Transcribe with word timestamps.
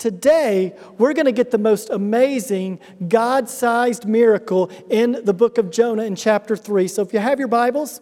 Today, 0.00 0.74
we're 0.96 1.12
going 1.12 1.26
to 1.26 1.32
get 1.32 1.50
the 1.50 1.58
most 1.58 1.90
amazing 1.90 2.80
God 3.06 3.50
sized 3.50 4.06
miracle 4.06 4.70
in 4.88 5.20
the 5.24 5.34
book 5.34 5.58
of 5.58 5.70
Jonah 5.70 6.04
in 6.04 6.16
chapter 6.16 6.56
3. 6.56 6.88
So, 6.88 7.02
if 7.02 7.12
you 7.12 7.18
have 7.18 7.38
your 7.38 7.48
Bibles, 7.48 8.00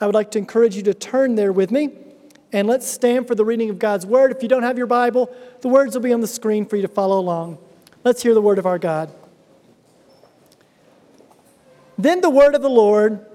I 0.00 0.06
would 0.06 0.14
like 0.14 0.30
to 0.30 0.38
encourage 0.38 0.76
you 0.76 0.84
to 0.84 0.94
turn 0.94 1.34
there 1.34 1.52
with 1.52 1.72
me. 1.72 1.90
And 2.52 2.68
let's 2.68 2.86
stand 2.86 3.26
for 3.26 3.34
the 3.34 3.44
reading 3.44 3.68
of 3.68 3.80
God's 3.80 4.06
word. 4.06 4.30
If 4.30 4.44
you 4.44 4.48
don't 4.48 4.62
have 4.62 4.78
your 4.78 4.86
Bible, 4.86 5.28
the 5.60 5.66
words 5.66 5.96
will 5.96 6.02
be 6.02 6.12
on 6.12 6.20
the 6.20 6.28
screen 6.28 6.66
for 6.66 6.76
you 6.76 6.82
to 6.82 6.88
follow 6.88 7.18
along. 7.18 7.58
Let's 8.04 8.22
hear 8.22 8.32
the 8.32 8.40
word 8.40 8.60
of 8.60 8.66
our 8.66 8.78
God. 8.78 9.10
Then 11.98 12.20
the 12.20 12.30
word 12.30 12.54
of 12.54 12.62
the 12.62 12.70
Lord 12.70 13.26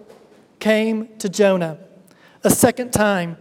came 0.61 1.09
to 1.17 1.27
Jonah 1.27 1.79
a 2.45 2.49
second 2.49 2.93
time, 2.93 3.35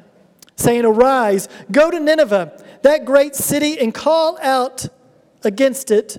saying, 0.56 0.84
Arise, 0.84 1.48
go 1.70 1.92
to 1.92 2.00
Nineveh, 2.00 2.60
that 2.84 3.06
great 3.06 3.34
city, 3.34 3.78
and 3.80 3.94
call 3.94 4.38
out 4.42 4.86
against 5.42 5.90
it 5.90 6.18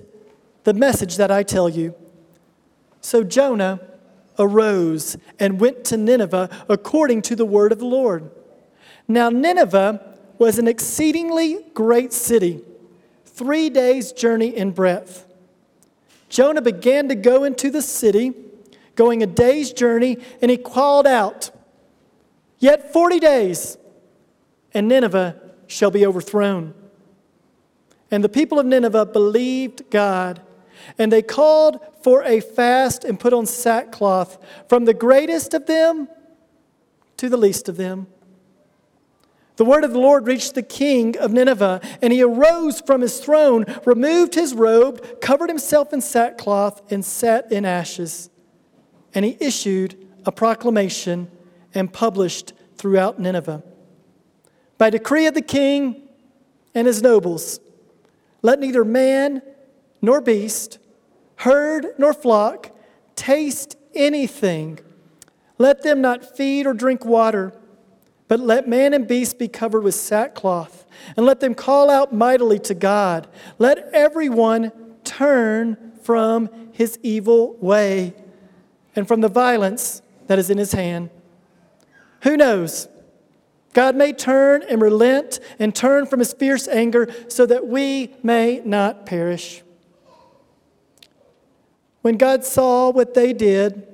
the 0.64 0.74
message 0.74 1.16
that 1.16 1.30
I 1.30 1.44
tell 1.44 1.68
you. 1.68 1.94
So 3.00 3.22
Jonah 3.22 3.80
arose 4.36 5.16
and 5.38 5.60
went 5.60 5.84
to 5.84 5.96
Nineveh 5.96 6.50
according 6.68 7.22
to 7.22 7.36
the 7.36 7.44
word 7.44 7.70
of 7.70 7.78
the 7.78 7.86
Lord. 7.86 8.32
Now, 9.06 9.30
Nineveh 9.30 10.18
was 10.38 10.58
an 10.58 10.66
exceedingly 10.66 11.64
great 11.72 12.12
city, 12.12 12.64
three 13.24 13.70
days' 13.70 14.10
journey 14.10 14.48
in 14.48 14.72
breadth. 14.72 15.24
Jonah 16.28 16.62
began 16.62 17.08
to 17.08 17.14
go 17.14 17.44
into 17.44 17.70
the 17.70 17.80
city, 17.80 18.34
going 18.96 19.22
a 19.22 19.26
day's 19.26 19.72
journey, 19.72 20.18
and 20.42 20.50
he 20.50 20.56
called 20.56 21.06
out, 21.06 21.50
Yet 22.58 22.92
40 22.92 23.20
days, 23.20 23.78
and 24.74 24.88
Nineveh 24.88 25.45
shall 25.66 25.90
be 25.90 26.06
overthrown. 26.06 26.74
And 28.10 28.22
the 28.22 28.28
people 28.28 28.58
of 28.58 28.66
Nineveh 28.66 29.06
believed 29.06 29.90
God, 29.90 30.40
and 30.98 31.10
they 31.10 31.22
called 31.22 31.80
for 32.02 32.22
a 32.22 32.40
fast 32.40 33.04
and 33.04 33.18
put 33.18 33.32
on 33.32 33.46
sackcloth, 33.46 34.38
from 34.68 34.84
the 34.84 34.94
greatest 34.94 35.54
of 35.54 35.66
them 35.66 36.08
to 37.16 37.28
the 37.28 37.36
least 37.36 37.68
of 37.68 37.76
them. 37.76 38.06
The 39.56 39.64
word 39.64 39.84
of 39.84 39.92
the 39.92 39.98
Lord 39.98 40.26
reached 40.26 40.54
the 40.54 40.62
king 40.62 41.16
of 41.16 41.32
Nineveh, 41.32 41.80
and 42.02 42.12
he 42.12 42.22
arose 42.22 42.80
from 42.80 43.00
his 43.00 43.18
throne, 43.18 43.64
removed 43.86 44.34
his 44.34 44.52
robe, 44.52 45.20
covered 45.20 45.48
himself 45.48 45.92
in 45.92 46.02
sackcloth, 46.02 46.92
and 46.92 47.04
sat 47.04 47.50
in 47.50 47.64
ashes. 47.64 48.28
And 49.14 49.24
he 49.24 49.36
issued 49.40 50.06
a 50.26 50.32
proclamation 50.32 51.30
and 51.74 51.90
published 51.90 52.52
throughout 52.76 53.18
Nineveh. 53.18 53.62
By 54.78 54.90
decree 54.90 55.26
of 55.26 55.34
the 55.34 55.42
king 55.42 56.08
and 56.74 56.86
his 56.86 57.02
nobles, 57.02 57.60
let 58.42 58.60
neither 58.60 58.84
man 58.84 59.42
nor 60.02 60.20
beast, 60.20 60.78
herd 61.36 61.86
nor 61.98 62.12
flock 62.12 62.70
taste 63.14 63.76
anything. 63.94 64.78
Let 65.58 65.82
them 65.82 66.00
not 66.00 66.36
feed 66.36 66.66
or 66.66 66.74
drink 66.74 67.04
water 67.04 67.52
but 68.28 68.40
let 68.40 68.68
man 68.68 68.92
and 68.92 69.06
beast 69.06 69.38
be 69.38 69.48
covered 69.48 69.82
with 69.82 69.94
sackcloth, 69.94 70.84
and 71.16 71.24
let 71.24 71.40
them 71.40 71.54
call 71.54 71.90
out 71.90 72.12
mightily 72.12 72.58
to 72.60 72.74
God. 72.74 73.28
Let 73.58 73.90
everyone 73.92 74.72
turn 75.04 75.92
from 76.02 76.48
his 76.72 76.98
evil 77.02 77.56
way 77.60 78.14
and 78.96 79.06
from 79.06 79.20
the 79.20 79.28
violence 79.28 80.02
that 80.26 80.38
is 80.38 80.50
in 80.50 80.58
his 80.58 80.72
hand. 80.72 81.10
Who 82.22 82.36
knows? 82.36 82.88
God 83.76 83.94
may 83.94 84.14
turn 84.14 84.62
and 84.62 84.80
relent 84.80 85.38
and 85.58 85.74
turn 85.74 86.06
from 86.06 86.20
his 86.20 86.32
fierce 86.32 86.66
anger 86.66 87.14
so 87.28 87.44
that 87.44 87.66
we 87.66 88.14
may 88.22 88.62
not 88.64 89.04
perish. 89.04 89.62
When 92.00 92.16
God 92.16 92.42
saw 92.42 92.88
what 92.88 93.12
they 93.12 93.34
did, 93.34 93.86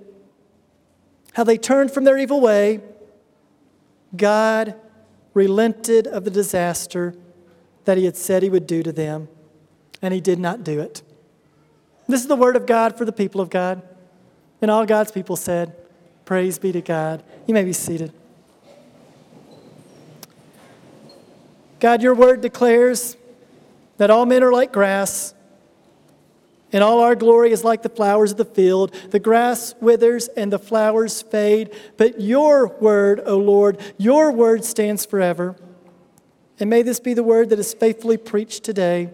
how 1.33 1.43
they 1.43 1.59
turned 1.59 1.91
from 1.91 2.05
their 2.05 2.17
evil 2.17 2.41
way, 2.41 2.81
God 4.17 4.77
relented 5.35 6.07
of 6.07 6.23
the 6.23 6.31
disaster 6.31 7.17
that 7.85 7.99
he 7.99 8.05
had 8.05 8.17
said 8.17 8.45
he 8.45 8.51
would 8.51 8.69
do 8.69 8.85
to 8.85 8.93
them, 8.93 9.27
and 10.01 10.15
he 10.15 10.21
did 10.21 10.39
not 10.39 10.63
do 10.63 10.79
it. 10.79 11.03
This 12.07 12.21
is 12.21 12.29
the 12.29 12.37
word 12.37 12.55
of 12.55 12.67
God 12.67 12.97
for 12.97 13.05
the 13.05 13.11
people 13.11 13.41
of 13.41 13.51
God. 13.51 13.83
And 14.61 14.71
all 14.71 14.87
God's 14.87 15.11
people 15.11 15.35
said, 15.35 15.75
Praise 16.25 16.61
be 16.61 16.71
to 16.71 16.81
God. 16.81 17.25
You 17.49 17.55
may 17.55 17.65
be 17.65 17.73
seated. 17.73 18.13
God, 21.83 22.01
your 22.01 22.15
word 22.15 22.43
declares 22.43 23.17
that 23.97 24.09
all 24.09 24.25
men 24.25 24.45
are 24.45 24.53
like 24.53 24.73
grass 24.73 25.35
and 26.73 26.81
all 26.85 27.01
our 27.01 27.17
glory 27.17 27.51
is 27.51 27.65
like 27.65 27.83
the 27.83 27.89
flowers 27.89 28.31
of 28.31 28.37
the 28.37 28.45
field. 28.45 28.95
The 29.11 29.19
grass 29.19 29.75
withers 29.81 30.29
and 30.29 30.53
the 30.53 30.61
flowers 30.61 31.23
fade, 31.23 31.75
but 31.97 32.21
your 32.21 32.69
word, 32.69 33.21
O 33.27 33.37
Lord, 33.37 33.81
your 33.99 34.31
word 34.31 34.65
stands 34.65 35.05
forever. 35.05 35.57
And 36.61 36.71
may 36.71 36.83
this 36.83 37.01
be 37.01 37.15
the 37.15 37.25
word 37.25 37.51
that 37.51 37.59
is 37.59 37.75
faithfully 37.75 38.17
preached 38.17 38.63
today. 38.63 39.11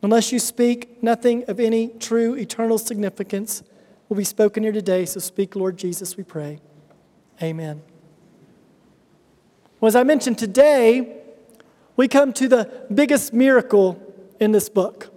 Unless 0.00 0.32
you 0.32 0.38
speak, 0.38 1.02
nothing 1.02 1.44
of 1.48 1.60
any 1.60 1.88
true 1.88 2.32
eternal 2.32 2.78
significance 2.78 3.62
will 4.08 4.16
be 4.16 4.24
spoken 4.24 4.62
here 4.62 4.72
today. 4.72 5.04
So 5.04 5.20
speak, 5.20 5.54
Lord 5.54 5.76
Jesus, 5.76 6.16
we 6.16 6.24
pray. 6.24 6.60
Amen. 7.42 7.82
Well, 9.80 9.88
as 9.88 9.96
I 9.96 10.02
mentioned 10.02 10.38
today, 10.38 11.24
we 11.96 12.08
come 12.08 12.32
to 12.34 12.48
the 12.48 12.86
biggest 12.92 13.32
miracle 13.32 14.00
in 14.38 14.52
this 14.52 14.68
book. 14.68 15.12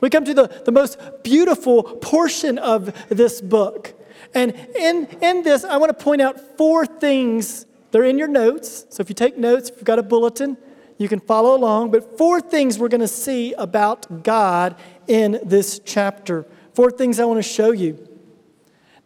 We 0.00 0.08
come 0.08 0.24
to 0.24 0.34
the, 0.34 0.62
the 0.64 0.72
most 0.72 0.98
beautiful 1.22 1.82
portion 1.82 2.58
of 2.58 3.08
this 3.08 3.40
book. 3.40 3.94
And 4.34 4.54
in, 4.76 5.06
in 5.20 5.42
this, 5.42 5.64
I 5.64 5.76
want 5.76 5.96
to 5.96 6.04
point 6.04 6.22
out 6.22 6.56
four 6.56 6.86
things. 6.86 7.66
They're 7.90 8.04
in 8.04 8.18
your 8.18 8.28
notes. 8.28 8.86
So 8.90 9.00
if 9.00 9.08
you 9.08 9.14
take 9.14 9.36
notes, 9.36 9.68
if 9.68 9.76
you've 9.76 9.84
got 9.84 9.98
a 9.98 10.02
bulletin, 10.02 10.56
you 10.96 11.08
can 11.08 11.20
follow 11.20 11.56
along. 11.56 11.90
But 11.90 12.16
four 12.16 12.40
things 12.40 12.78
we're 12.78 12.88
going 12.88 13.00
to 13.00 13.08
see 13.08 13.52
about 13.54 14.22
God 14.22 14.76
in 15.06 15.40
this 15.42 15.80
chapter. 15.84 16.46
Four 16.74 16.90
things 16.90 17.18
I 17.18 17.24
want 17.24 17.38
to 17.38 17.48
show 17.48 17.72
you. 17.72 18.06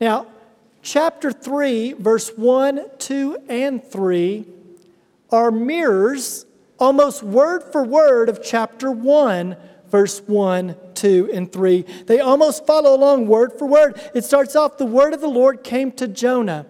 Now, 0.01 0.27
chapter 0.83 1.33
3, 1.33 1.95
verse 1.95 2.31
1, 2.37 2.85
2, 2.99 3.39
and 3.49 3.83
3 3.83 4.45
are 5.31 5.51
mirrors, 5.51 6.47
almost 6.85 7.23
word 7.23 7.63
for 7.73 7.83
word, 7.83 8.29
of 8.29 8.43
chapter 8.43 8.91
1 8.91 9.57
verse 9.95 10.21
1, 10.27 10.75
2, 10.95 11.31
and 11.33 11.53
3. 11.53 11.83
They 12.07 12.19
almost 12.19 12.67
follow 12.67 12.97
along 12.97 13.29
word 13.29 13.53
for 13.57 13.65
word. 13.65 14.01
It 14.13 14.25
starts 14.25 14.57
off 14.57 14.77
the 14.77 14.85
word 14.85 15.15
of 15.15 15.21
the 15.21 15.29
Lord 15.29 15.63
came 15.63 15.93
to 15.93 16.09
Jonah. 16.09 16.67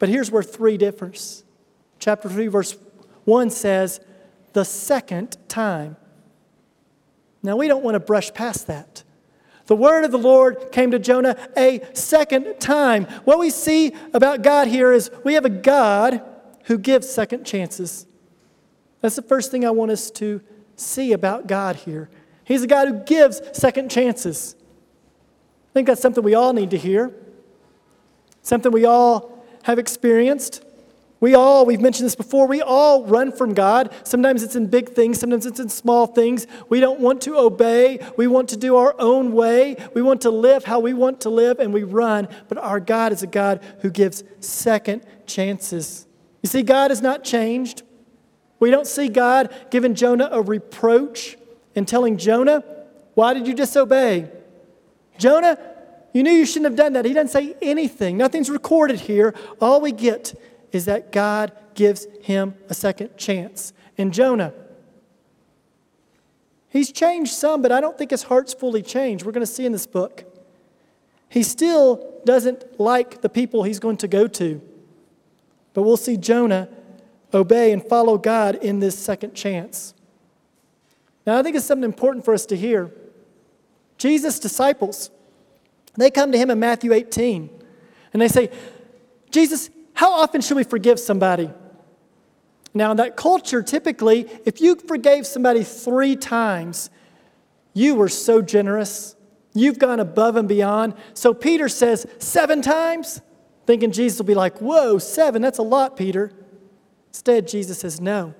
But 0.00 0.08
here's 0.08 0.32
where 0.32 0.42
3 0.42 0.76
differs. 0.76 1.44
Chapter 2.00 2.28
3, 2.28 2.48
verse 2.48 2.76
1 3.24 3.50
says, 3.50 4.00
the 4.52 4.64
second 4.64 5.36
time. 5.46 5.96
Now, 7.40 7.54
we 7.54 7.68
don't 7.68 7.84
want 7.84 7.94
to 7.94 8.00
brush 8.00 8.34
past 8.34 8.66
that. 8.66 9.04
The 9.66 9.76
word 9.76 10.04
of 10.04 10.10
the 10.10 10.18
Lord 10.18 10.72
came 10.72 10.90
to 10.90 10.98
Jonah 10.98 11.36
a 11.56 11.82
second 11.92 12.58
time. 12.58 13.04
What 13.24 13.38
we 13.38 13.50
see 13.50 13.94
about 14.12 14.42
God 14.42 14.66
here 14.66 14.92
is 14.92 15.08
we 15.22 15.34
have 15.34 15.44
a 15.44 15.50
God 15.50 16.20
who 16.64 16.78
gives 16.78 17.08
second 17.08 17.44
chances. 17.44 18.06
That's 19.04 19.16
the 19.16 19.20
first 19.22 19.50
thing 19.50 19.66
I 19.66 19.70
want 19.70 19.90
us 19.90 20.10
to 20.12 20.40
see 20.76 21.12
about 21.12 21.46
God 21.46 21.76
here. 21.76 22.08
He's 22.42 22.62
a 22.62 22.66
God 22.66 22.88
who 22.88 22.94
gives 23.04 23.42
second 23.52 23.90
chances. 23.90 24.56
I 24.58 25.72
think 25.74 25.88
that's 25.88 26.00
something 26.00 26.24
we 26.24 26.34
all 26.34 26.54
need 26.54 26.70
to 26.70 26.78
hear, 26.78 27.14
something 28.40 28.72
we 28.72 28.86
all 28.86 29.44
have 29.64 29.78
experienced. 29.78 30.64
We 31.20 31.34
all, 31.34 31.66
we've 31.66 31.82
mentioned 31.82 32.06
this 32.06 32.14
before, 32.14 32.46
we 32.46 32.62
all 32.62 33.04
run 33.04 33.30
from 33.30 33.52
God. 33.52 33.92
Sometimes 34.04 34.42
it's 34.42 34.56
in 34.56 34.68
big 34.68 34.88
things, 34.88 35.20
sometimes 35.20 35.44
it's 35.44 35.60
in 35.60 35.68
small 35.68 36.06
things. 36.06 36.46
We 36.70 36.80
don't 36.80 37.00
want 37.00 37.20
to 37.24 37.36
obey. 37.36 37.98
We 38.16 38.26
want 38.26 38.48
to 38.48 38.56
do 38.56 38.76
our 38.76 38.94
own 38.98 39.32
way. 39.32 39.76
We 39.92 40.00
want 40.00 40.22
to 40.22 40.30
live 40.30 40.64
how 40.64 40.80
we 40.80 40.94
want 40.94 41.20
to 41.20 41.28
live, 41.28 41.60
and 41.60 41.74
we 41.74 41.82
run. 41.82 42.26
But 42.48 42.56
our 42.56 42.80
God 42.80 43.12
is 43.12 43.22
a 43.22 43.26
God 43.26 43.62
who 43.80 43.90
gives 43.90 44.24
second 44.40 45.04
chances. 45.26 46.06
You 46.42 46.48
see, 46.48 46.62
God 46.62 46.90
is 46.90 47.02
not 47.02 47.22
changed. 47.22 47.82
We 48.64 48.70
don't 48.70 48.86
see 48.86 49.10
God 49.10 49.54
giving 49.70 49.94
Jonah 49.94 50.26
a 50.32 50.40
reproach 50.40 51.36
and 51.76 51.86
telling 51.86 52.16
Jonah, 52.16 52.64
Why 53.12 53.34
did 53.34 53.46
you 53.46 53.52
disobey? 53.52 54.30
Jonah, 55.18 55.58
you 56.14 56.22
knew 56.22 56.30
you 56.30 56.46
shouldn't 56.46 56.70
have 56.70 56.76
done 56.76 56.94
that. 56.94 57.04
He 57.04 57.12
doesn't 57.12 57.28
say 57.28 57.54
anything. 57.60 58.16
Nothing's 58.16 58.48
recorded 58.48 59.00
here. 59.00 59.34
All 59.60 59.82
we 59.82 59.92
get 59.92 60.40
is 60.72 60.86
that 60.86 61.12
God 61.12 61.52
gives 61.74 62.06
him 62.22 62.54
a 62.70 62.72
second 62.72 63.18
chance. 63.18 63.74
And 63.98 64.14
Jonah, 64.14 64.54
he's 66.70 66.90
changed 66.90 67.34
some, 67.34 67.60
but 67.60 67.70
I 67.70 67.82
don't 67.82 67.98
think 67.98 68.12
his 68.12 68.22
heart's 68.22 68.54
fully 68.54 68.80
changed. 68.80 69.26
We're 69.26 69.32
going 69.32 69.46
to 69.46 69.52
see 69.52 69.66
in 69.66 69.72
this 69.72 69.86
book. 69.86 70.24
He 71.28 71.42
still 71.42 72.18
doesn't 72.24 72.80
like 72.80 73.20
the 73.20 73.28
people 73.28 73.64
he's 73.64 73.78
going 73.78 73.98
to 73.98 74.08
go 74.08 74.26
to. 74.26 74.62
But 75.74 75.82
we'll 75.82 75.98
see 75.98 76.16
Jonah 76.16 76.70
obey 77.34 77.72
and 77.72 77.82
follow 77.82 78.18
God 78.18 78.56
in 78.56 78.80
this 78.80 78.98
second 78.98 79.34
chance. 79.34 79.94
Now, 81.26 81.38
I 81.38 81.42
think 81.42 81.56
it's 81.56 81.64
something 81.64 81.84
important 81.84 82.24
for 82.24 82.34
us 82.34 82.46
to 82.46 82.56
hear. 82.56 82.92
Jesus' 83.98 84.38
disciples, 84.38 85.10
they 85.96 86.10
come 86.10 86.32
to 86.32 86.38
him 86.38 86.50
in 86.50 86.58
Matthew 86.58 86.92
18, 86.92 87.48
and 88.12 88.22
they 88.22 88.28
say, 88.28 88.50
Jesus, 89.30 89.70
how 89.94 90.12
often 90.12 90.40
should 90.40 90.56
we 90.56 90.64
forgive 90.64 91.00
somebody? 91.00 91.50
Now, 92.74 92.90
in 92.90 92.96
that 92.96 93.16
culture, 93.16 93.62
typically, 93.62 94.28
if 94.44 94.60
you 94.60 94.74
forgave 94.74 95.26
somebody 95.26 95.62
three 95.62 96.16
times, 96.16 96.90
you 97.72 97.94
were 97.94 98.08
so 98.08 98.42
generous. 98.42 99.14
You've 99.54 99.78
gone 99.78 100.00
above 100.00 100.36
and 100.36 100.48
beyond. 100.48 100.94
So 101.14 101.32
Peter 101.32 101.68
says, 101.68 102.06
seven 102.18 102.62
times? 102.62 103.20
Thinking 103.66 103.92
Jesus 103.92 104.18
will 104.18 104.26
be 104.26 104.34
like, 104.34 104.58
whoa, 104.60 104.98
seven, 104.98 105.40
that's 105.40 105.58
a 105.58 105.62
lot, 105.62 105.96
Peter. 105.96 106.32
Instead, 107.14 107.46
Jesus 107.46 107.78
says, 107.78 108.00
no. 108.00 108.34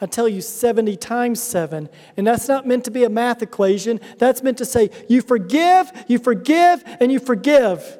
I 0.00 0.06
tell 0.06 0.28
you 0.28 0.40
70 0.40 0.96
times 0.96 1.42
7. 1.42 1.88
And 2.16 2.24
that's 2.24 2.46
not 2.46 2.68
meant 2.68 2.84
to 2.84 2.92
be 2.92 3.02
a 3.02 3.08
math 3.08 3.42
equation. 3.42 3.98
That's 4.18 4.44
meant 4.44 4.58
to 4.58 4.64
say 4.64 4.90
you 5.08 5.22
forgive, 5.22 5.90
you 6.06 6.20
forgive, 6.20 6.84
and 7.00 7.10
you 7.10 7.18
forgive. 7.18 7.98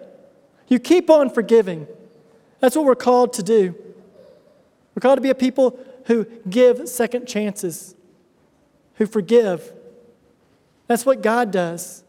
You 0.68 0.78
keep 0.78 1.10
on 1.10 1.28
forgiving. 1.28 1.88
That's 2.60 2.76
what 2.76 2.84
we're 2.84 2.94
called 2.94 3.32
to 3.32 3.42
do. 3.42 3.74
We're 4.94 5.00
called 5.00 5.16
to 5.16 5.22
be 5.22 5.30
a 5.30 5.34
people 5.34 5.76
who 6.06 6.24
give 6.48 6.88
second 6.88 7.26
chances, 7.26 7.96
who 8.94 9.06
forgive. 9.06 9.72
That's 10.86 11.04
what 11.04 11.20
God 11.20 11.50
does. 11.50 12.04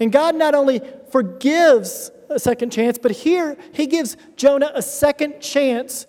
And 0.00 0.10
God 0.10 0.34
not 0.34 0.56
only 0.56 0.82
forgives 1.12 2.10
a 2.28 2.40
second 2.40 2.72
chance, 2.72 2.98
but 2.98 3.12
here 3.12 3.56
he 3.72 3.86
gives 3.86 4.16
Jonah 4.34 4.72
a 4.74 4.82
second 4.82 5.40
chance 5.40 6.06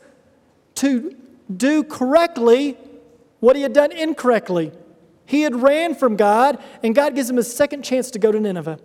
to 0.81 1.15
do 1.55 1.83
correctly 1.83 2.75
what 3.39 3.55
he 3.55 3.61
had 3.61 3.71
done 3.71 3.91
incorrectly. 3.91 4.71
He 5.27 5.43
had 5.43 5.55
ran 5.55 5.93
from 5.93 6.15
God, 6.15 6.61
and 6.81 6.95
God 6.95 7.13
gives 7.13 7.29
him 7.29 7.37
a 7.37 7.43
second 7.43 7.83
chance 7.83 8.09
to 8.11 8.19
go 8.19 8.31
to 8.31 8.39
Nineveh. 8.39 8.79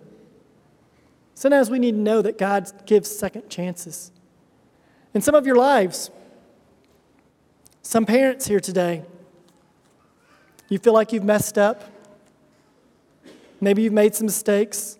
Sometimes 1.33 1.71
we 1.71 1.79
need 1.79 1.93
to 1.93 1.97
know 1.97 2.21
that 2.21 2.37
God 2.37 2.71
gives 2.85 3.09
second 3.09 3.49
chances. 3.49 4.11
In 5.15 5.21
some 5.21 5.33
of 5.33 5.47
your 5.47 5.55
lives, 5.55 6.11
some 7.81 8.05
parents 8.05 8.45
here 8.45 8.59
today, 8.59 9.03
you 10.69 10.77
feel 10.77 10.93
like 10.93 11.11
you've 11.11 11.23
messed 11.23 11.57
up. 11.57 11.83
Maybe 13.59 13.81
you've 13.81 13.93
made 13.93 14.13
some 14.13 14.25
mistakes. 14.25 14.99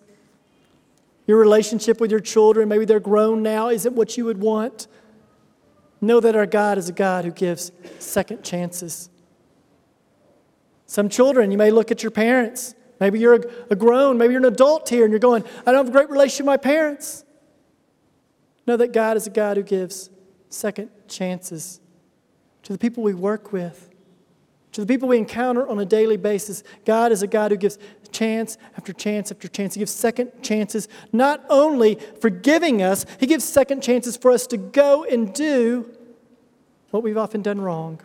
Your 1.28 1.38
relationship 1.38 2.00
with 2.00 2.10
your 2.10 2.20
children, 2.20 2.68
maybe 2.68 2.84
they're 2.84 2.98
grown 2.98 3.42
now, 3.42 3.68
isn't 3.68 3.94
what 3.94 4.16
you 4.16 4.24
would 4.24 4.40
want. 4.40 4.88
Know 6.00 6.20
that 6.20 6.36
our 6.36 6.46
God 6.46 6.78
is 6.78 6.88
a 6.88 6.92
God 6.92 7.24
who 7.24 7.30
gives 7.30 7.72
second 7.98 8.44
chances. 8.44 9.10
Some 10.86 11.08
children, 11.08 11.50
you 11.50 11.58
may 11.58 11.70
look 11.70 11.90
at 11.90 12.02
your 12.02 12.10
parents. 12.10 12.74
Maybe 13.00 13.18
you're 13.18 13.40
a, 13.70 13.76
grown, 13.76 14.18
maybe 14.18 14.32
you're 14.32 14.40
an 14.40 14.52
adult 14.52 14.88
here 14.88 15.04
and 15.04 15.12
you're 15.12 15.20
going, 15.20 15.44
I 15.60 15.72
don't 15.72 15.86
have 15.86 15.88
a 15.88 15.92
great 15.92 16.10
relationship 16.10 16.44
with 16.44 16.46
my 16.46 16.56
parents. 16.56 17.24
Know 18.66 18.76
that 18.76 18.92
God 18.92 19.16
is 19.16 19.26
a 19.26 19.30
God 19.30 19.56
who 19.56 19.62
gives 19.62 20.10
second 20.48 20.90
chances 21.08 21.80
to 22.64 22.72
the 22.72 22.78
people 22.78 23.02
we 23.02 23.14
work 23.14 23.52
with, 23.52 23.90
to 24.72 24.80
the 24.80 24.86
people 24.86 25.08
we 25.08 25.18
encounter 25.18 25.66
on 25.68 25.78
a 25.78 25.84
daily 25.84 26.16
basis. 26.16 26.62
God 26.84 27.12
is 27.12 27.22
a 27.22 27.26
God 27.26 27.50
who 27.50 27.56
gives 27.56 27.78
chance 28.12 28.58
after 28.76 28.92
chance 28.92 29.30
after 29.30 29.48
chance. 29.48 29.74
He 29.74 29.80
gives 29.80 29.92
second 29.92 30.42
chances, 30.42 30.88
not 31.12 31.44
only 31.48 31.98
forgiving 32.20 32.82
us, 32.82 33.06
He 33.20 33.26
gives 33.26 33.44
second 33.44 33.82
chances 33.82 34.16
for 34.16 34.30
us 34.30 34.46
to 34.48 34.56
go 34.56 35.04
and 35.04 35.32
do 35.32 35.90
what 36.90 37.02
we've 37.02 37.18
often 37.18 37.42
done 37.42 37.60
wrong. 37.60 38.00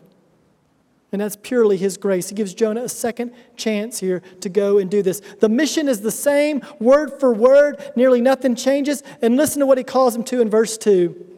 And 1.12 1.22
that's 1.22 1.36
purely 1.36 1.78
His 1.78 1.98
grace. 1.98 2.30
He 2.30 2.36
gives 2.36 2.54
Jonah 2.54 2.84
a 2.84 2.90
second 2.90 3.34
chance 3.56 4.00
here 4.00 4.22
to 4.42 4.50
go 4.50 4.80
and 4.80 4.90
do 4.90 5.02
this. 5.02 5.22
The 5.40 5.50
mission 5.50 5.88
is 5.88 6.02
the 6.02 6.12
same, 6.12 6.62
word 6.80 7.20
for 7.20 7.34
word, 7.34 7.92
nearly 7.96 8.20
nothing 8.20 8.56
changes. 8.56 9.04
And 9.22 9.38
listen 9.38 9.60
to 9.60 9.66
what 9.66 9.78
He 9.78 9.84
calls 9.84 10.16
him 10.16 10.24
to 10.26 10.42
in 10.42 10.50
verse 10.50 10.78
2 10.78 11.30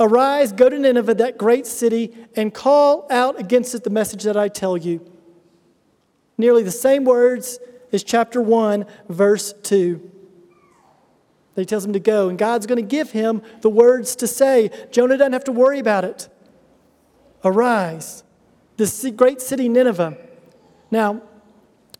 Arise, 0.00 0.52
go 0.52 0.68
to 0.68 0.78
Nineveh, 0.78 1.14
that 1.14 1.38
great 1.38 1.66
city, 1.66 2.14
and 2.36 2.54
call 2.54 3.06
out 3.10 3.38
against 3.38 3.74
it 3.74 3.84
the 3.84 3.90
message 3.90 4.22
that 4.22 4.36
I 4.36 4.48
tell 4.48 4.76
you. 4.76 5.04
Nearly 6.38 6.62
the 6.62 6.70
same 6.70 7.04
words 7.04 7.58
as 7.92 8.04
chapter 8.04 8.40
1, 8.40 8.86
verse 9.08 9.52
2. 9.64 10.12
He 11.56 11.64
tells 11.64 11.84
him 11.84 11.92
to 11.92 12.00
go, 12.00 12.28
and 12.28 12.38
God's 12.38 12.66
going 12.66 12.76
to 12.76 12.88
give 12.88 13.10
him 13.10 13.42
the 13.62 13.68
words 13.68 14.14
to 14.16 14.28
say. 14.28 14.70
Jonah 14.92 15.16
doesn't 15.16 15.32
have 15.32 15.44
to 15.44 15.52
worry 15.52 15.80
about 15.80 16.04
it. 16.04 16.28
Arise 17.44 18.22
this 18.76 19.04
great 19.16 19.40
city, 19.40 19.68
Nineveh. 19.68 20.16
Now, 20.90 21.20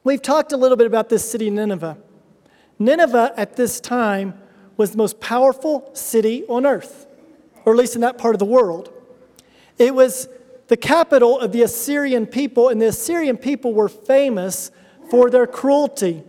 we've 0.04 0.22
talked 0.22 0.52
a 0.52 0.56
little 0.56 0.76
bit 0.76 0.86
about 0.86 1.08
this 1.08 1.28
city, 1.28 1.50
Nineveh. 1.50 1.98
Nineveh 2.78 3.34
at 3.36 3.56
this 3.56 3.80
time 3.80 4.34
was 4.76 4.92
the 4.92 4.98
most 4.98 5.18
powerful 5.18 5.90
city 5.92 6.44
on 6.46 6.64
earth, 6.64 7.08
or 7.64 7.72
at 7.72 7.78
least 7.78 7.96
in 7.96 8.00
that 8.02 8.16
part 8.16 8.36
of 8.36 8.38
the 8.38 8.44
world. 8.44 8.92
It 9.76 9.92
was 9.92 10.28
the 10.68 10.76
capital 10.76 11.38
of 11.38 11.52
the 11.52 11.62
Assyrian 11.62 12.26
people, 12.26 12.68
and 12.68 12.80
the 12.80 12.88
Assyrian 12.88 13.36
people 13.36 13.74
were 13.74 13.88
famous 13.88 14.70
for 15.10 15.30
their 15.30 15.46
cruelty. 15.46 16.22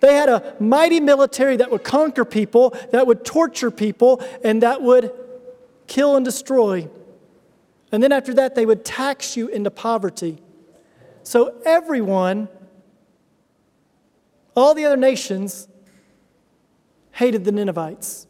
They 0.00 0.14
had 0.14 0.28
a 0.28 0.54
mighty 0.60 1.00
military 1.00 1.56
that 1.56 1.70
would 1.70 1.82
conquer 1.84 2.24
people, 2.24 2.76
that 2.92 3.06
would 3.06 3.24
torture 3.24 3.70
people, 3.70 4.22
and 4.44 4.62
that 4.62 4.82
would 4.82 5.12
kill 5.86 6.16
and 6.16 6.24
destroy. 6.24 6.88
And 7.90 8.02
then 8.02 8.12
after 8.12 8.34
that, 8.34 8.54
they 8.54 8.66
would 8.66 8.84
tax 8.84 9.36
you 9.36 9.48
into 9.48 9.70
poverty. 9.70 10.38
So 11.22 11.54
everyone, 11.64 12.48
all 14.54 14.74
the 14.74 14.84
other 14.84 14.96
nations, 14.96 15.68
hated 17.12 17.44
the 17.44 17.52
Ninevites. 17.52 18.26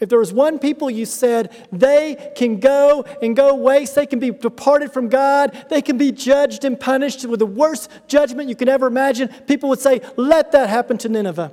If 0.00 0.08
there 0.08 0.18
was 0.18 0.32
one 0.32 0.58
people 0.58 0.88
you 0.88 1.06
said 1.06 1.66
they 1.72 2.32
can 2.36 2.60
go 2.60 3.04
and 3.20 3.34
go 3.34 3.54
waste, 3.54 3.96
they 3.96 4.06
can 4.06 4.20
be 4.20 4.30
departed 4.30 4.92
from 4.92 5.08
God, 5.08 5.66
they 5.70 5.82
can 5.82 5.98
be 5.98 6.12
judged 6.12 6.64
and 6.64 6.78
punished 6.78 7.24
with 7.24 7.40
the 7.40 7.46
worst 7.46 7.90
judgment 8.06 8.48
you 8.48 8.54
can 8.54 8.68
ever 8.68 8.86
imagine, 8.86 9.28
people 9.46 9.68
would 9.70 9.80
say, 9.80 10.00
let 10.16 10.52
that 10.52 10.68
happen 10.68 10.98
to 10.98 11.08
Nineveh. 11.08 11.52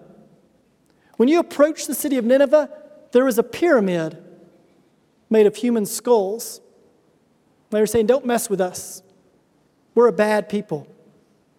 When 1.17 1.29
you 1.29 1.39
approach 1.39 1.87
the 1.87 1.95
city 1.95 2.17
of 2.17 2.25
Nineveh, 2.25 2.69
there 3.13 3.27
is 3.27 3.37
a 3.37 3.43
pyramid 3.43 4.21
made 5.29 5.47
of 5.47 5.55
human 5.55 5.85
skulls. 5.85 6.61
They 7.69 7.79
were 7.79 7.87
saying, 7.87 8.07
Don't 8.07 8.25
mess 8.25 8.49
with 8.49 8.61
us. 8.61 9.01
We're 9.95 10.07
a 10.07 10.13
bad 10.13 10.49
people. 10.49 10.87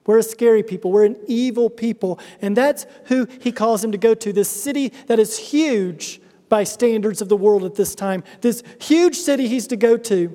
We're 0.04 0.18
a 0.18 0.22
scary 0.22 0.62
people. 0.62 0.92
We're 0.92 1.06
an 1.06 1.16
evil 1.26 1.68
people. 1.68 2.20
And 2.40 2.56
that's 2.56 2.86
who 3.06 3.26
he 3.40 3.50
calls 3.50 3.82
him 3.82 3.90
to 3.92 3.98
go 3.98 4.14
to 4.14 4.32
this 4.32 4.48
city 4.48 4.92
that 5.08 5.18
is 5.18 5.36
huge 5.36 6.20
by 6.48 6.64
standards 6.64 7.20
of 7.20 7.28
the 7.28 7.36
world 7.36 7.64
at 7.64 7.74
this 7.74 7.94
time. 7.94 8.22
This 8.40 8.62
huge 8.80 9.16
city 9.16 9.48
he's 9.48 9.66
to 9.68 9.76
go 9.76 9.96
to. 9.96 10.34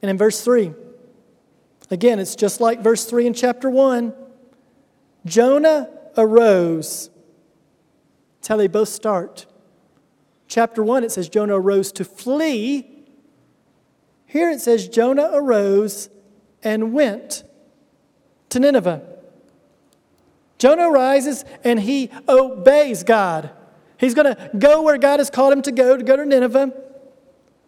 And 0.00 0.10
in 0.10 0.16
verse 0.16 0.40
3, 0.42 0.72
again, 1.90 2.18
it's 2.18 2.36
just 2.36 2.60
like 2.60 2.82
verse 2.82 3.04
3 3.04 3.26
in 3.26 3.34
chapter 3.34 3.68
1. 3.68 4.14
Jonah 5.26 5.90
arose. 6.16 7.10
That's 8.36 8.48
how 8.48 8.56
they 8.56 8.68
both 8.68 8.88
start. 8.88 9.46
Chapter 10.46 10.82
1, 10.82 11.04
it 11.04 11.12
says 11.12 11.28
Jonah 11.28 11.58
arose 11.58 11.92
to 11.92 12.04
flee 12.04 12.98
here 14.28 14.50
it 14.50 14.60
says 14.60 14.88
Jonah 14.88 15.30
arose 15.32 16.10
and 16.62 16.92
went 16.92 17.44
to 18.50 18.60
Nineveh. 18.60 19.02
Jonah 20.58 20.90
rises 20.90 21.46
and 21.64 21.80
he 21.80 22.10
obeys 22.28 23.02
God. 23.04 23.50
He's 23.98 24.14
going 24.14 24.34
to 24.34 24.50
go 24.58 24.82
where 24.82 24.96
God 24.96 25.18
has 25.18 25.28
called 25.28 25.52
him 25.52 25.62
to 25.62 25.72
go, 25.72 25.96
to 25.96 26.04
go 26.04 26.16
to 26.16 26.24
Nineveh. 26.24 26.72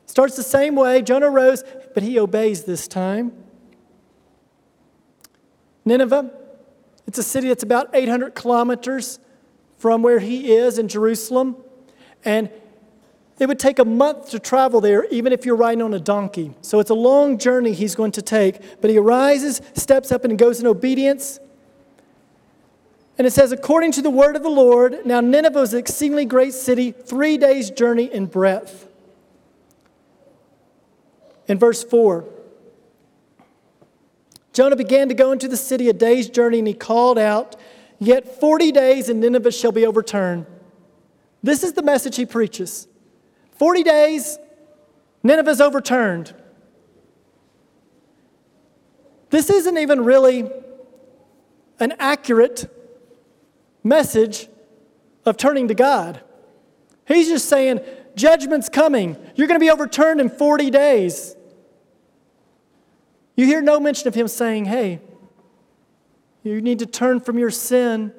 Starts 0.06 0.36
the 0.36 0.42
same 0.42 0.74
way. 0.74 1.02
Jonah 1.02 1.30
rose, 1.30 1.62
but 1.94 2.02
he 2.02 2.18
obeys 2.18 2.64
this 2.64 2.88
time. 2.88 3.32
Nineveh, 5.84 6.30
it's 7.06 7.18
a 7.18 7.22
city 7.22 7.48
that's 7.48 7.62
about 7.62 7.90
800 7.92 8.34
kilometers 8.34 9.18
from 9.78 10.02
where 10.02 10.20
he 10.20 10.52
is 10.52 10.78
in 10.78 10.88
Jerusalem. 10.88 11.56
And 12.24 12.50
it 13.38 13.48
would 13.48 13.58
take 13.58 13.78
a 13.78 13.84
month 13.84 14.30
to 14.30 14.38
travel 14.38 14.80
there, 14.80 15.04
even 15.06 15.32
if 15.32 15.46
you're 15.46 15.56
riding 15.56 15.82
on 15.82 15.94
a 15.94 15.98
donkey. 15.98 16.54
So 16.60 16.78
it's 16.78 16.90
a 16.90 16.94
long 16.94 17.38
journey 17.38 17.72
he's 17.72 17.94
going 17.94 18.12
to 18.12 18.22
take. 18.22 18.80
But 18.80 18.90
he 18.90 18.98
arises, 18.98 19.62
steps 19.74 20.12
up, 20.12 20.24
and 20.24 20.38
goes 20.38 20.60
in 20.60 20.66
obedience. 20.66 21.40
And 23.20 23.26
it 23.26 23.32
says, 23.32 23.52
according 23.52 23.92
to 23.92 24.00
the 24.00 24.08
word 24.08 24.34
of 24.34 24.42
the 24.42 24.48
Lord, 24.48 25.04
now 25.04 25.20
Nineveh 25.20 25.60
was 25.60 25.74
an 25.74 25.78
exceedingly 25.78 26.24
great 26.24 26.54
city, 26.54 26.90
three 26.90 27.36
days' 27.36 27.70
journey 27.70 28.10
in 28.10 28.24
breadth. 28.24 28.88
In 31.46 31.58
verse 31.58 31.84
4, 31.84 32.24
Jonah 34.54 34.74
began 34.74 35.10
to 35.10 35.14
go 35.14 35.32
into 35.32 35.48
the 35.48 35.56
city 35.58 35.90
a 35.90 35.92
day's 35.92 36.30
journey, 36.30 36.60
and 36.60 36.66
he 36.66 36.72
called 36.72 37.18
out, 37.18 37.56
Yet 37.98 38.40
40 38.40 38.72
days, 38.72 39.10
and 39.10 39.20
Nineveh 39.20 39.52
shall 39.52 39.72
be 39.72 39.84
overturned. 39.84 40.46
This 41.42 41.62
is 41.62 41.74
the 41.74 41.82
message 41.82 42.16
he 42.16 42.24
preaches. 42.24 42.88
40 43.58 43.82
days, 43.82 44.38
Nineveh's 45.22 45.60
overturned. 45.60 46.34
This 49.28 49.50
isn't 49.50 49.76
even 49.76 50.06
really 50.06 50.50
an 51.80 51.92
accurate 51.98 52.78
message 53.82 54.48
of 55.24 55.36
turning 55.36 55.68
to 55.68 55.74
God. 55.74 56.20
He's 57.06 57.28
just 57.28 57.48
saying, 57.48 57.80
Judgment's 58.14 58.68
coming. 58.68 59.16
You're 59.34 59.46
going 59.46 59.58
to 59.58 59.64
be 59.64 59.70
overturned 59.70 60.20
in 60.20 60.28
40 60.28 60.70
days. 60.70 61.36
You 63.36 63.46
hear 63.46 63.62
no 63.62 63.80
mention 63.80 64.08
of 64.08 64.14
him 64.14 64.28
saying, 64.28 64.66
Hey, 64.66 65.00
you 66.42 66.60
need 66.60 66.78
to 66.80 66.86
turn 66.86 67.20
from 67.20 67.38
your 67.38 67.50
sin. 67.50 68.12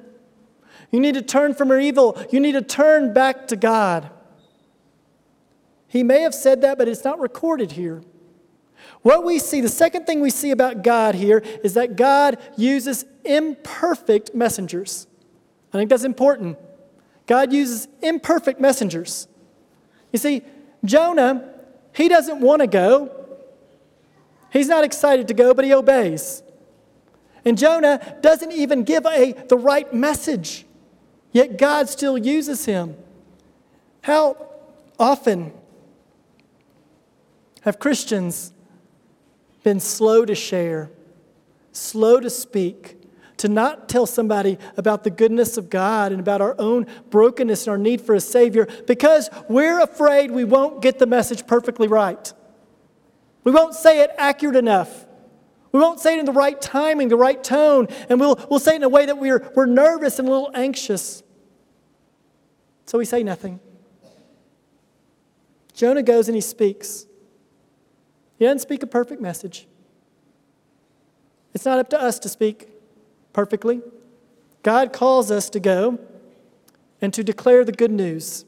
You 0.90 1.00
need 1.00 1.14
to 1.14 1.22
turn 1.22 1.54
from 1.54 1.68
your 1.68 1.80
evil. 1.80 2.20
You 2.30 2.40
need 2.40 2.52
to 2.52 2.62
turn 2.62 3.12
back 3.12 3.48
to 3.48 3.56
God. 3.56 4.10
He 5.88 6.02
may 6.02 6.20
have 6.20 6.34
said 6.34 6.62
that, 6.62 6.78
but 6.78 6.88
it's 6.88 7.04
not 7.04 7.18
recorded 7.18 7.72
here. 7.72 8.02
What 9.02 9.24
we 9.24 9.38
see, 9.38 9.60
the 9.60 9.68
second 9.68 10.06
thing 10.06 10.20
we 10.20 10.30
see 10.30 10.50
about 10.50 10.82
God 10.82 11.14
here 11.14 11.42
is 11.62 11.74
that 11.74 11.96
God 11.96 12.38
uses 12.56 13.04
imperfect 13.24 14.34
messengers. 14.34 15.06
I 15.72 15.78
think 15.78 15.90
that's 15.90 16.04
important. 16.04 16.58
God 17.26 17.52
uses 17.52 17.88
imperfect 18.02 18.60
messengers. 18.60 19.26
You 20.12 20.18
see, 20.18 20.42
Jonah, 20.84 21.48
he 21.94 22.08
doesn't 22.08 22.40
want 22.40 22.60
to 22.60 22.66
go. 22.66 23.10
He's 24.52 24.68
not 24.68 24.84
excited 24.84 25.28
to 25.28 25.34
go, 25.34 25.54
but 25.54 25.64
he 25.64 25.72
obeys. 25.72 26.42
And 27.44 27.56
Jonah 27.56 28.18
doesn't 28.20 28.52
even 28.52 28.84
give 28.84 29.06
a, 29.06 29.32
the 29.48 29.56
right 29.56 29.92
message, 29.92 30.66
yet 31.32 31.56
God 31.56 31.88
still 31.88 32.18
uses 32.18 32.66
him. 32.66 32.96
How 34.02 34.36
often 34.98 35.52
have 37.62 37.78
Christians 37.78 38.52
been 39.62 39.80
slow 39.80 40.24
to 40.24 40.34
share, 40.34 40.90
slow 41.72 42.20
to 42.20 42.28
speak, 42.28 43.01
to 43.42 43.48
not 43.48 43.88
tell 43.88 44.06
somebody 44.06 44.56
about 44.76 45.02
the 45.02 45.10
goodness 45.10 45.56
of 45.56 45.68
God 45.68 46.12
and 46.12 46.20
about 46.20 46.40
our 46.40 46.54
own 46.60 46.86
brokenness 47.10 47.66
and 47.66 47.72
our 47.72 47.76
need 47.76 48.00
for 48.00 48.14
a 48.14 48.20
Savior 48.20 48.68
because 48.86 49.28
we're 49.48 49.80
afraid 49.80 50.30
we 50.30 50.44
won't 50.44 50.80
get 50.80 51.00
the 51.00 51.06
message 51.06 51.44
perfectly 51.44 51.88
right. 51.88 52.32
We 53.42 53.50
won't 53.50 53.74
say 53.74 54.00
it 54.02 54.10
accurate 54.16 54.54
enough. 54.54 55.06
We 55.72 55.80
won't 55.80 55.98
say 55.98 56.14
it 56.14 56.20
in 56.20 56.24
the 56.24 56.32
right 56.32 56.60
timing, 56.62 57.08
the 57.08 57.16
right 57.16 57.42
tone, 57.42 57.88
and 58.08 58.20
we'll, 58.20 58.38
we'll 58.48 58.60
say 58.60 58.74
it 58.74 58.76
in 58.76 58.82
a 58.84 58.88
way 58.88 59.06
that 59.06 59.18
we're, 59.18 59.50
we're 59.56 59.66
nervous 59.66 60.20
and 60.20 60.28
a 60.28 60.30
little 60.30 60.52
anxious. 60.54 61.24
So 62.86 62.96
we 62.96 63.04
say 63.04 63.24
nothing. 63.24 63.58
Jonah 65.74 66.04
goes 66.04 66.28
and 66.28 66.36
he 66.36 66.40
speaks. 66.40 67.06
He 68.38 68.44
doesn't 68.44 68.60
speak 68.60 68.84
a 68.84 68.86
perfect 68.86 69.20
message. 69.20 69.66
It's 71.54 71.64
not 71.64 71.80
up 71.80 71.90
to 71.90 72.00
us 72.00 72.20
to 72.20 72.28
speak 72.28 72.68
perfectly. 73.32 73.80
God 74.62 74.92
calls 74.92 75.30
us 75.30 75.50
to 75.50 75.60
go 75.60 75.98
and 77.00 77.12
to 77.14 77.24
declare 77.24 77.64
the 77.64 77.72
good 77.72 77.90
news 77.90 78.44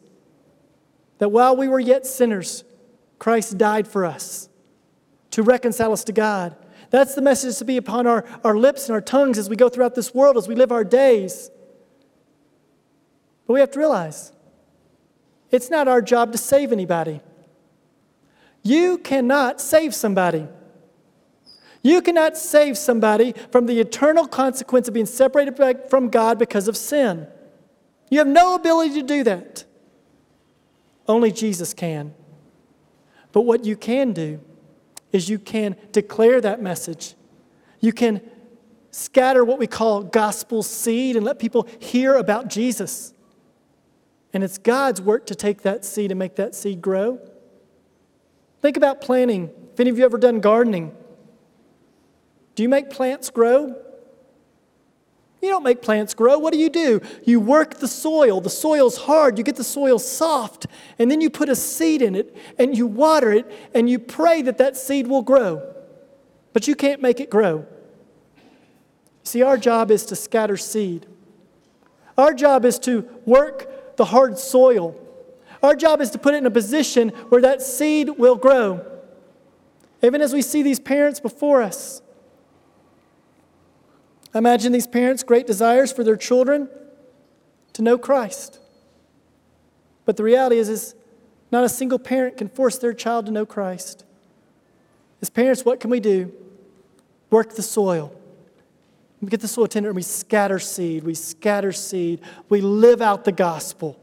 that 1.19 1.31
while 1.31 1.57
we 1.57 1.69
were 1.69 1.81
yet 1.81 2.07
sinners, 2.07 2.64
Christ 3.19 3.59
died 3.59 3.88
for 3.88 4.05
us 4.05 4.49
to 5.31 5.43
reconcile 5.43 5.93
us 5.93 6.05
to 6.05 6.12
God. 6.12 6.57
That's 6.91 7.14
the 7.14 7.23
message 7.23 7.59
to 7.59 7.64
be 7.64 7.76
upon 7.76 8.07
our, 8.07 8.25
our 8.45 8.57
lips 8.57 8.88
and 8.88 8.95
our 8.95 9.00
tongues 9.00 9.38
as 9.38 9.49
we 9.49 9.57
go 9.57 9.69
throughout 9.69 9.95
this 9.95 10.14
world, 10.14 10.37
as 10.37 10.47
we 10.47 10.55
live 10.55 10.71
our 10.71 10.85
days. 10.85 11.50
But 13.47 13.55
we 13.55 13.61
have 13.61 13.71
to 13.73 13.79
realize 13.79 14.33
it's 15.50 15.71
not 15.71 15.88
our 15.88 16.00
job 16.00 16.33
to 16.33 16.38
save 16.38 16.73
anybody. 16.73 17.21
You 18.62 18.99
cannot 18.99 19.61
save 19.61 19.95
somebody. 19.95 20.49
You 21.85 22.00
cannot 22.00 22.38
save 22.38 22.79
somebody 22.79 23.35
from 23.53 23.67
the 23.67 23.79
eternal 23.79 24.26
consequence 24.26 24.88
of 24.88 24.95
being 24.95 25.07
separated 25.07 25.55
from 25.91 26.09
God 26.09 26.38
because 26.38 26.67
of 26.67 26.79
sin. 26.79 27.29
You 28.11 28.19
have 28.19 28.26
no 28.26 28.55
ability 28.55 28.95
to 28.95 29.07
do 29.07 29.23
that. 29.25 29.64
Only 31.07 31.31
Jesus 31.31 31.75
can. 31.75 32.14
But 33.33 33.43
what 33.43 33.67
you 33.67 33.76
can 33.76 34.14
do 34.14 34.41
is 35.12 35.29
you 35.29 35.38
can 35.38 35.76
declare 35.93 36.41
that 36.41 36.62
message. 36.62 37.14
You 37.81 37.93
can 37.93 38.23
scatter 38.91 39.45
what 39.45 39.59
we 39.59 39.67
call 39.67 40.05
gospel 40.05 40.62
seed 40.62 41.17
and 41.17 41.25
let 41.25 41.38
people 41.38 41.69
hear 41.81 42.14
about 42.14 42.49
Jesus. 42.49 43.12
And 44.33 44.43
it's 44.43 44.57
God's 44.57 45.03
work 45.03 45.26
to 45.26 45.35
take 45.35 45.62
that 45.62 45.85
seed 45.85 46.11
and 46.11 46.19
make 46.19 46.37
that 46.37 46.55
seed 46.55 46.81
grow. 46.81 47.21
Think 48.62 48.79
about 48.79 49.03
planting. 49.03 49.50
If 49.75 49.81
any 49.81 49.91
of 49.91 49.99
you 49.99 50.05
ever 50.07 50.17
done 50.17 50.41
gardening, 50.41 50.97
do 52.54 52.62
you 52.62 52.68
make 52.68 52.90
plants 52.90 53.30
grow? 53.30 53.75
You 55.44 55.50
don't 55.50 55.62
make 55.62 55.82
plants 55.82 56.14
grow. 56.14 56.38
What 56.38 56.54
do 56.54 56.58
you 56.58 56.70
do? 56.70 57.02
You 57.25 57.38
work 57.38 57.75
the 57.75 57.88
soil. 57.88 58.40
The 58.40 58.49
soil's 58.49 58.96
hard. 58.96 59.37
You 59.37 59.44
get 59.44 59.56
the 59.56 59.64
soil 59.64 59.99
soft, 59.99 60.66
and 60.99 61.11
then 61.11 61.20
you 61.20 61.28
put 61.28 61.50
a 61.50 61.56
seed 61.56 62.00
in 62.00 62.14
it, 62.14 62.34
and 62.58 62.76
you 62.76 62.87
water 62.87 63.30
it, 63.30 63.70
and 63.75 63.88
you 63.88 63.99
pray 63.99 64.40
that 64.42 64.56
that 64.58 64.76
seed 64.76 65.06
will 65.06 65.20
grow. 65.20 65.75
But 66.54 66.66
you 66.66 66.75
can't 66.75 67.02
make 67.02 67.20
it 67.20 67.28
grow. 67.28 67.66
See, 69.23 69.42
our 69.42 69.58
job 69.58 69.90
is 69.90 70.06
to 70.06 70.16
scatter 70.16 70.56
seed. 70.56 71.06
Our 72.16 72.32
job 72.32 72.64
is 72.64 72.78
to 72.80 73.08
work 73.26 73.96
the 73.96 74.06
hard 74.06 74.38
soil. 74.38 74.99
Our 75.62 75.75
job 75.75 76.00
is 76.00 76.11
to 76.11 76.18
put 76.18 76.34
it 76.34 76.38
in 76.38 76.46
a 76.46 76.50
position 76.50 77.11
where 77.28 77.42
that 77.42 77.61
seed 77.61 78.11
will 78.11 78.37
grow. 78.37 78.84
Even 80.02 80.20
as 80.20 80.32
we 80.32 80.42
see 80.42 80.62
these 80.62 80.78
parents 80.78 81.20
before 81.20 81.62
us, 81.62 82.00
Imagine 84.35 84.73
these 84.73 84.87
parents' 84.87 85.23
great 85.23 85.47
desires 85.47 85.93
for 85.93 86.03
their 86.03 86.17
children 86.17 86.69
to 87.73 87.83
know 87.83 87.97
Christ. 87.97 88.59
But 90.05 90.17
the 90.17 90.25
reality 90.25 90.59
is, 90.59 90.69
is 90.69 90.95
not 91.53 91.64
a 91.64 91.69
single 91.69 91.99
parent 91.99 92.37
can 92.37 92.49
force 92.49 92.79
their 92.79 92.93
child 92.93 93.26
to 93.26 93.33
know 93.33 93.47
Christ. 93.47 94.05
As 95.23 95.31
parents, 95.31 95.64
what 95.64 95.81
can 95.81 95.91
we 95.91 96.00
do? 96.00 96.33
Work 97.31 97.55
the 97.55 97.62
soil. 97.62 98.12
We 99.21 99.29
get 99.29 99.41
the 99.41 99.49
soil 99.49 99.69
tender 99.69 99.88
and 99.91 99.97
we 99.97 100.03
scatter 100.03 100.59
seed. 100.59 101.05
We 101.05 101.14
scatter 101.14 101.73
seed. 101.73 102.21
We 102.49 102.61
live 102.61 103.00
out 103.00 103.25
the 103.25 103.33
gospel 103.33 103.99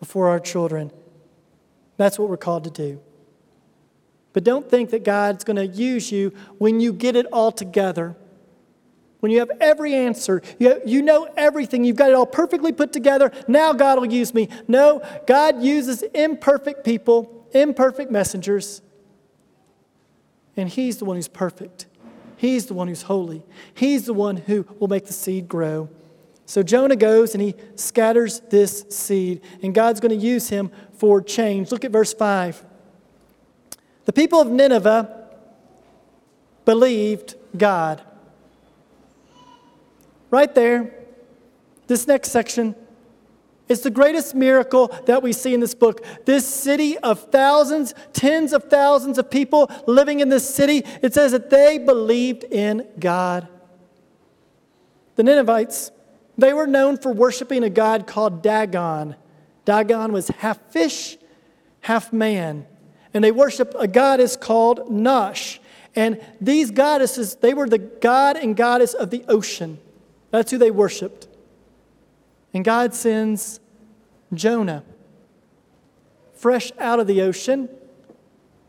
before 0.00 0.28
our 0.28 0.40
children. 0.40 0.90
That's 1.96 2.18
what 2.18 2.28
we're 2.28 2.36
called 2.36 2.64
to 2.64 2.70
do. 2.70 3.00
But 4.32 4.42
don't 4.42 4.68
think 4.68 4.90
that 4.90 5.04
God's 5.04 5.44
going 5.44 5.56
to 5.56 5.66
use 5.66 6.10
you 6.10 6.32
when 6.58 6.80
you 6.80 6.92
get 6.92 7.14
it 7.14 7.26
all 7.26 7.52
together 7.52 8.16
when 9.24 9.30
you 9.30 9.38
have 9.38 9.52
every 9.58 9.94
answer, 9.94 10.42
you, 10.58 10.82
you 10.84 11.00
know 11.00 11.26
everything, 11.34 11.82
you've 11.82 11.96
got 11.96 12.10
it 12.10 12.14
all 12.14 12.26
perfectly 12.26 12.72
put 12.72 12.92
together, 12.92 13.32
now 13.48 13.72
God 13.72 13.98
will 13.98 14.12
use 14.12 14.34
me. 14.34 14.50
No, 14.68 15.00
God 15.26 15.62
uses 15.62 16.02
imperfect 16.02 16.84
people, 16.84 17.48
imperfect 17.54 18.10
messengers, 18.10 18.82
and 20.58 20.68
He's 20.68 20.98
the 20.98 21.06
one 21.06 21.16
who's 21.16 21.26
perfect. 21.26 21.86
He's 22.36 22.66
the 22.66 22.74
one 22.74 22.86
who's 22.86 23.00
holy. 23.00 23.42
He's 23.72 24.04
the 24.04 24.12
one 24.12 24.36
who 24.36 24.66
will 24.78 24.88
make 24.88 25.06
the 25.06 25.14
seed 25.14 25.48
grow. 25.48 25.88
So 26.44 26.62
Jonah 26.62 26.94
goes 26.94 27.32
and 27.32 27.42
he 27.42 27.54
scatters 27.76 28.40
this 28.50 28.84
seed, 28.90 29.40
and 29.62 29.74
God's 29.74 30.00
going 30.00 30.10
to 30.10 30.22
use 30.22 30.50
him 30.50 30.70
for 30.98 31.22
change. 31.22 31.72
Look 31.72 31.86
at 31.86 31.92
verse 31.92 32.12
5. 32.12 32.62
The 34.04 34.12
people 34.12 34.42
of 34.42 34.50
Nineveh 34.50 35.30
believed 36.66 37.36
God. 37.56 38.02
Right 40.34 40.52
there, 40.52 40.92
this 41.86 42.08
next 42.08 42.32
section 42.32 42.74
is 43.68 43.82
the 43.82 43.90
greatest 43.90 44.34
miracle 44.34 44.88
that 45.06 45.22
we 45.22 45.32
see 45.32 45.54
in 45.54 45.60
this 45.60 45.76
book. 45.76 46.04
This 46.24 46.44
city 46.44 46.98
of 46.98 47.30
thousands, 47.30 47.94
tens 48.12 48.52
of 48.52 48.64
thousands 48.64 49.16
of 49.16 49.30
people 49.30 49.70
living 49.86 50.18
in 50.18 50.30
this 50.30 50.52
city, 50.52 50.82
it 51.02 51.14
says 51.14 51.30
that 51.30 51.50
they 51.50 51.78
believed 51.78 52.42
in 52.42 52.84
God. 52.98 53.46
The 55.14 55.22
Ninevites, 55.22 55.92
they 56.36 56.52
were 56.52 56.66
known 56.66 56.96
for 56.96 57.12
worshiping 57.12 57.62
a 57.62 57.70
god 57.70 58.08
called 58.08 58.42
Dagon. 58.42 59.14
Dagon 59.64 60.12
was 60.12 60.26
half 60.26 60.58
fish, 60.72 61.16
half 61.82 62.12
man. 62.12 62.66
And 63.14 63.22
they 63.22 63.30
worshiped 63.30 63.76
a 63.78 63.86
goddess 63.86 64.34
called 64.34 64.90
Nash. 64.90 65.60
And 65.94 66.20
these 66.40 66.72
goddesses, 66.72 67.36
they 67.36 67.54
were 67.54 67.68
the 67.68 67.78
god 67.78 68.36
and 68.36 68.56
goddess 68.56 68.94
of 68.94 69.10
the 69.10 69.24
ocean. 69.28 69.78
That's 70.34 70.50
who 70.50 70.58
they 70.58 70.72
worshiped. 70.72 71.28
And 72.52 72.64
God 72.64 72.92
sends 72.92 73.60
Jonah, 74.32 74.82
fresh 76.34 76.72
out 76.76 76.98
of 76.98 77.06
the 77.06 77.22
ocean, 77.22 77.68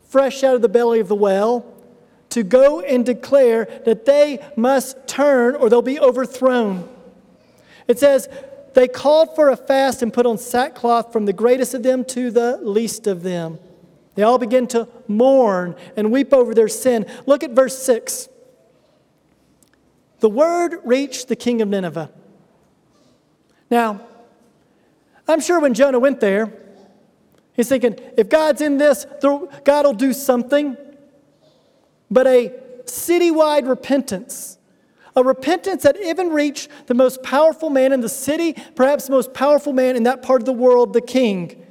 fresh 0.08 0.44
out 0.44 0.54
of 0.54 0.62
the 0.62 0.68
belly 0.68 1.00
of 1.00 1.08
the 1.08 1.16
well, 1.16 1.66
to 2.28 2.44
go 2.44 2.82
and 2.82 3.04
declare 3.04 3.64
that 3.84 4.04
they 4.04 4.46
must 4.54 5.08
turn 5.08 5.56
or 5.56 5.68
they'll 5.68 5.82
be 5.82 5.98
overthrown. 5.98 6.88
It 7.88 7.98
says, 7.98 8.28
they 8.74 8.86
called 8.86 9.34
for 9.34 9.48
a 9.48 9.56
fast 9.56 10.02
and 10.02 10.12
put 10.12 10.24
on 10.24 10.38
sackcloth 10.38 11.12
from 11.12 11.24
the 11.24 11.32
greatest 11.32 11.74
of 11.74 11.82
them 11.82 12.04
to 12.04 12.30
the 12.30 12.58
least 12.58 13.08
of 13.08 13.24
them. 13.24 13.58
They 14.14 14.22
all 14.22 14.38
begin 14.38 14.68
to 14.68 14.86
mourn 15.08 15.74
and 15.96 16.12
weep 16.12 16.32
over 16.32 16.54
their 16.54 16.68
sin. 16.68 17.06
Look 17.26 17.42
at 17.42 17.50
verse 17.50 17.76
6. 17.82 18.28
The 20.20 20.28
word 20.28 20.80
reached 20.84 21.28
the 21.28 21.36
king 21.36 21.60
of 21.62 21.68
Nineveh. 21.68 22.10
Now, 23.70 24.00
I'm 25.28 25.40
sure 25.40 25.60
when 25.60 25.74
Jonah 25.74 25.98
went 25.98 26.20
there, 26.20 26.52
he's 27.52 27.68
thinking, 27.68 27.98
if 28.16 28.28
God's 28.28 28.60
in 28.60 28.78
this, 28.78 29.06
God 29.20 29.86
will 29.86 29.92
do 29.92 30.12
something. 30.12 30.76
But 32.10 32.26
a 32.26 32.54
citywide 32.84 33.68
repentance, 33.68 34.58
a 35.16 35.24
repentance 35.24 35.82
that 35.82 36.00
even 36.00 36.30
reached 36.30 36.68
the 36.86 36.94
most 36.94 37.22
powerful 37.22 37.68
man 37.68 37.92
in 37.92 38.00
the 38.00 38.08
city, 38.08 38.54
perhaps 38.76 39.06
the 39.06 39.12
most 39.12 39.34
powerful 39.34 39.72
man 39.72 39.96
in 39.96 40.04
that 40.04 40.22
part 40.22 40.40
of 40.40 40.46
the 40.46 40.52
world, 40.52 40.92
the 40.92 41.00
king, 41.00 41.64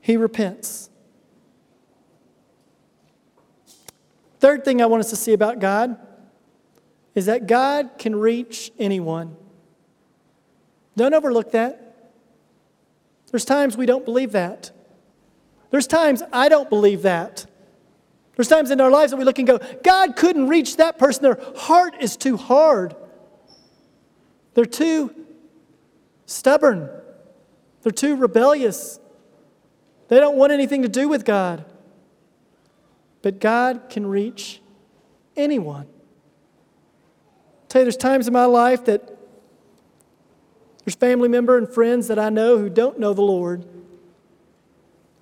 he 0.00 0.16
repents. 0.16 0.90
Third 4.40 4.64
thing 4.64 4.82
I 4.82 4.86
want 4.86 5.00
us 5.00 5.10
to 5.10 5.16
see 5.16 5.32
about 5.32 5.60
God 5.60 5.96
is 7.14 7.26
that 7.26 7.46
God 7.46 7.90
can 7.98 8.16
reach 8.16 8.72
anyone. 8.78 9.36
Don't 10.96 11.14
overlook 11.14 11.52
that. 11.52 12.12
There's 13.30 13.44
times 13.44 13.76
we 13.76 13.86
don't 13.86 14.04
believe 14.04 14.32
that. 14.32 14.70
There's 15.70 15.86
times 15.86 16.22
I 16.32 16.48
don't 16.48 16.70
believe 16.70 17.02
that. 17.02 17.46
There's 18.36 18.48
times 18.48 18.70
in 18.70 18.80
our 18.80 18.90
lives 18.90 19.10
that 19.10 19.16
we 19.16 19.24
look 19.24 19.38
and 19.38 19.46
go, 19.46 19.58
God 19.82 20.16
couldn't 20.16 20.48
reach 20.48 20.76
that 20.76 20.98
person. 20.98 21.22
Their 21.22 21.40
heart 21.56 21.94
is 22.00 22.16
too 22.16 22.36
hard. 22.36 22.96
They're 24.54 24.64
too 24.64 25.14
stubborn. 26.26 26.90
They're 27.82 27.92
too 27.92 28.16
rebellious. 28.16 28.98
They 30.08 30.18
don't 30.18 30.36
want 30.36 30.52
anything 30.52 30.82
to 30.82 30.88
do 30.88 31.08
with 31.08 31.24
God. 31.24 31.64
But 33.22 33.40
God 33.40 33.88
can 33.88 34.06
reach 34.06 34.60
anyone. 35.36 35.86
Tell 37.74 37.80
you, 37.80 37.86
there's 37.86 37.96
times 37.96 38.28
in 38.28 38.32
my 38.32 38.44
life 38.44 38.84
that 38.84 39.18
there's 40.84 40.94
family 40.94 41.28
member 41.28 41.58
and 41.58 41.68
friends 41.68 42.06
that 42.06 42.20
I 42.20 42.28
know 42.28 42.56
who 42.56 42.70
don't 42.70 43.00
know 43.00 43.12
the 43.14 43.22
Lord. 43.22 43.64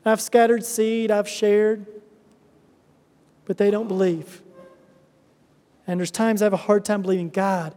I've 0.04 0.20
scattered 0.20 0.62
seed, 0.62 1.10
I've 1.10 1.26
shared, 1.26 1.86
but 3.46 3.56
they 3.56 3.70
don't 3.70 3.88
believe. 3.88 4.42
And 5.86 5.98
there's 5.98 6.10
times 6.10 6.42
I 6.42 6.44
have 6.44 6.52
a 6.52 6.58
hard 6.58 6.84
time 6.84 7.00
believing 7.00 7.30
God, 7.30 7.74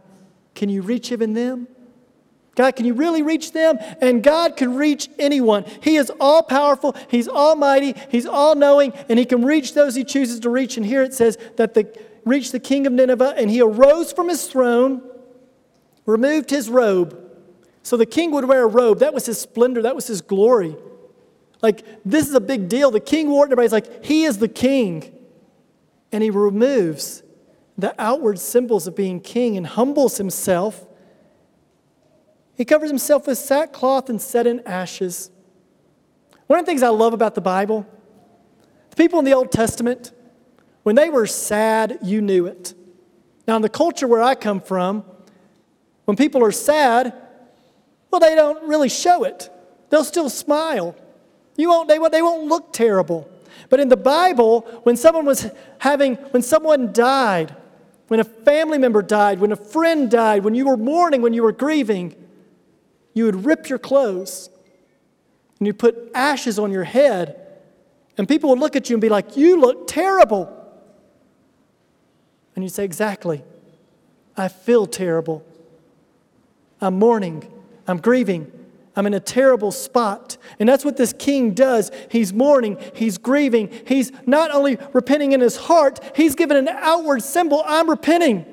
can 0.54 0.68
you 0.68 0.82
reach 0.82 1.10
even 1.10 1.32
them? 1.32 1.68
God, 2.54 2.76
can 2.76 2.84
you 2.84 2.92
really 2.92 3.22
reach 3.22 3.52
them? 3.52 3.78
And 4.02 4.22
God 4.22 4.58
can 4.58 4.74
reach 4.74 5.08
anyone. 5.18 5.64
He 5.80 5.96
is 5.96 6.12
all 6.20 6.42
powerful, 6.42 6.94
He's 7.08 7.28
almighty, 7.28 7.94
He's 8.10 8.26
all 8.26 8.54
knowing, 8.54 8.92
and 9.08 9.18
He 9.18 9.24
can 9.24 9.42
reach 9.42 9.72
those 9.72 9.94
He 9.94 10.04
chooses 10.04 10.38
to 10.40 10.50
reach. 10.50 10.76
And 10.76 10.84
here 10.84 11.02
it 11.02 11.14
says 11.14 11.38
that 11.56 11.72
the 11.72 11.98
reached 12.26 12.52
the 12.52 12.60
king 12.60 12.86
of 12.86 12.92
Nineveh, 12.92 13.34
and 13.38 13.48
he 13.50 13.62
arose 13.62 14.12
from 14.12 14.28
his 14.28 14.46
throne, 14.46 15.00
removed 16.04 16.50
his 16.50 16.68
robe, 16.68 17.18
so 17.82 17.96
the 17.96 18.04
king 18.04 18.32
would 18.32 18.44
wear 18.44 18.64
a 18.64 18.66
robe. 18.66 18.98
That 18.98 19.14
was 19.14 19.24
his 19.24 19.40
splendor, 19.40 19.80
that 19.82 19.94
was 19.94 20.08
his 20.08 20.20
glory. 20.20 20.76
Like, 21.62 21.86
this 22.04 22.28
is 22.28 22.34
a 22.34 22.40
big 22.40 22.68
deal. 22.68 22.90
The 22.90 23.00
king 23.00 23.30
wore 23.30 23.44
it, 23.44 23.46
and 23.46 23.52
everybody's 23.52 23.72
like, 23.72 24.04
he 24.04 24.24
is 24.24 24.38
the 24.38 24.48
king. 24.48 25.12
And 26.12 26.22
he 26.22 26.30
removes 26.30 27.22
the 27.78 27.94
outward 27.98 28.38
symbols 28.38 28.86
of 28.86 28.96
being 28.96 29.20
king 29.20 29.56
and 29.56 29.66
humbles 29.66 30.18
himself. 30.18 30.86
He 32.56 32.64
covers 32.64 32.90
himself 32.90 33.26
with 33.26 33.38
sackcloth 33.38 34.10
and 34.10 34.20
set 34.20 34.46
in 34.46 34.60
ashes. 34.66 35.30
One 36.46 36.58
of 36.58 36.66
the 36.66 36.70
things 36.70 36.82
I 36.82 36.88
love 36.88 37.12
about 37.12 37.34
the 37.34 37.40
Bible, 37.40 37.86
the 38.90 38.96
people 38.96 39.18
in 39.18 39.24
the 39.24 39.34
Old 39.34 39.52
Testament, 39.52 40.12
when 40.86 40.94
they 40.94 41.10
were 41.10 41.26
sad, 41.26 41.98
you 42.00 42.20
knew 42.20 42.46
it. 42.46 42.72
Now, 43.48 43.56
in 43.56 43.62
the 43.62 43.68
culture 43.68 44.06
where 44.06 44.22
I 44.22 44.36
come 44.36 44.60
from, 44.60 45.04
when 46.04 46.16
people 46.16 46.44
are 46.44 46.52
sad, 46.52 47.12
well, 48.08 48.20
they 48.20 48.36
don't 48.36 48.68
really 48.68 48.88
show 48.88 49.24
it. 49.24 49.50
They'll 49.90 50.04
still 50.04 50.30
smile. 50.30 50.94
You 51.56 51.70
won't, 51.70 51.88
they, 51.88 51.98
they 52.12 52.22
won't 52.22 52.44
look 52.44 52.72
terrible. 52.72 53.28
But 53.68 53.80
in 53.80 53.88
the 53.88 53.96
Bible, 53.96 54.60
when 54.84 54.96
someone 54.96 55.24
was 55.24 55.50
having, 55.78 56.14
when 56.30 56.42
someone 56.42 56.92
died, 56.92 57.56
when 58.06 58.20
a 58.20 58.24
family 58.24 58.78
member 58.78 59.02
died, 59.02 59.40
when 59.40 59.50
a 59.50 59.56
friend 59.56 60.08
died, 60.08 60.44
when 60.44 60.54
you 60.54 60.68
were 60.68 60.76
mourning, 60.76 61.20
when 61.20 61.32
you 61.32 61.42
were 61.42 61.50
grieving, 61.50 62.14
you 63.12 63.24
would 63.24 63.44
rip 63.44 63.68
your 63.68 63.80
clothes 63.80 64.50
and 65.58 65.66
you 65.66 65.74
put 65.74 66.12
ashes 66.14 66.60
on 66.60 66.70
your 66.70 66.84
head, 66.84 67.42
and 68.16 68.28
people 68.28 68.50
would 68.50 68.60
look 68.60 68.76
at 68.76 68.88
you 68.88 68.94
and 68.94 69.00
be 69.00 69.08
like, 69.08 69.36
You 69.36 69.60
look 69.60 69.88
terrible. 69.88 70.55
And 72.56 72.64
you'd 72.64 72.72
say, 72.72 72.84
Exactly. 72.84 73.44
I 74.36 74.48
feel 74.48 74.86
terrible. 74.86 75.46
I'm 76.80 76.98
mourning. 76.98 77.50
I'm 77.86 77.98
grieving. 77.98 78.50
I'm 78.96 79.06
in 79.06 79.12
a 79.12 79.20
terrible 79.20 79.70
spot. 79.70 80.38
And 80.58 80.66
that's 80.68 80.84
what 80.84 80.96
this 80.96 81.12
king 81.12 81.52
does. 81.52 81.90
He's 82.10 82.32
mourning, 82.32 82.78
he's 82.94 83.18
grieving. 83.18 83.70
He's 83.86 84.10
not 84.26 84.50
only 84.50 84.78
repenting 84.94 85.32
in 85.32 85.40
his 85.40 85.56
heart, 85.56 86.00
he's 86.16 86.34
given 86.34 86.56
an 86.56 86.68
outward 86.68 87.22
symbol 87.22 87.62
I'm 87.66 87.88
repenting, 87.88 88.46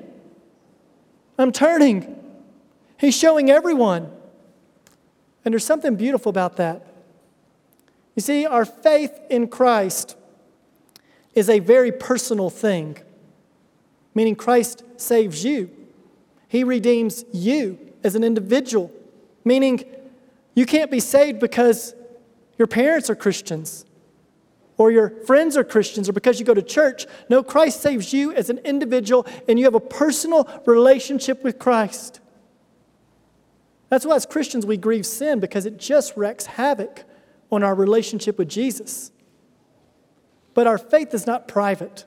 I'm 1.39 1.51
turning. 1.51 2.19
He's 2.99 3.17
showing 3.17 3.49
everyone. 3.49 4.09
And 5.43 5.53
there's 5.53 5.65
something 5.65 5.95
beautiful 5.97 6.29
about 6.29 6.55
that. 6.55 6.87
You 8.15 8.21
see, 8.21 8.45
our 8.45 8.63
faith 8.63 9.19
in 9.29 9.49
Christ 9.49 10.15
is 11.35 11.49
a 11.49 11.59
very 11.59 11.91
personal 11.91 12.49
thing, 12.49 12.97
meaning 14.13 14.35
Christ 14.35 14.83
saves 14.97 15.43
you, 15.43 15.69
He 16.47 16.63
redeems 16.63 17.25
you 17.31 17.79
as 18.03 18.15
an 18.15 18.23
individual. 18.23 18.91
Meaning, 19.45 19.83
you 20.55 20.65
can't 20.65 20.91
be 20.91 20.99
saved 20.99 21.39
because 21.39 21.95
your 22.57 22.67
parents 22.67 23.09
are 23.09 23.15
Christians 23.15 23.85
or 24.77 24.91
your 24.91 25.09
friends 25.25 25.57
are 25.57 25.63
Christians 25.63 26.09
or 26.09 26.13
because 26.13 26.39
you 26.39 26.45
go 26.45 26.53
to 26.53 26.61
church. 26.61 27.05
No, 27.29 27.43
Christ 27.43 27.81
saves 27.81 28.13
you 28.13 28.31
as 28.33 28.49
an 28.49 28.59
individual 28.59 29.25
and 29.47 29.59
you 29.59 29.65
have 29.65 29.75
a 29.75 29.79
personal 29.79 30.47
relationship 30.65 31.43
with 31.43 31.59
Christ. 31.59 32.19
That's 33.89 34.05
why, 34.05 34.15
as 34.15 34.25
Christians, 34.25 34.65
we 34.65 34.77
grieve 34.77 35.05
sin 35.05 35.39
because 35.39 35.65
it 35.65 35.77
just 35.77 36.17
wreaks 36.17 36.45
havoc 36.45 37.03
on 37.51 37.63
our 37.63 37.75
relationship 37.75 38.37
with 38.37 38.49
Jesus. 38.49 39.11
But 40.53 40.67
our 40.67 40.77
faith 40.77 41.13
is 41.13 41.27
not 41.27 41.47
private. 41.47 42.05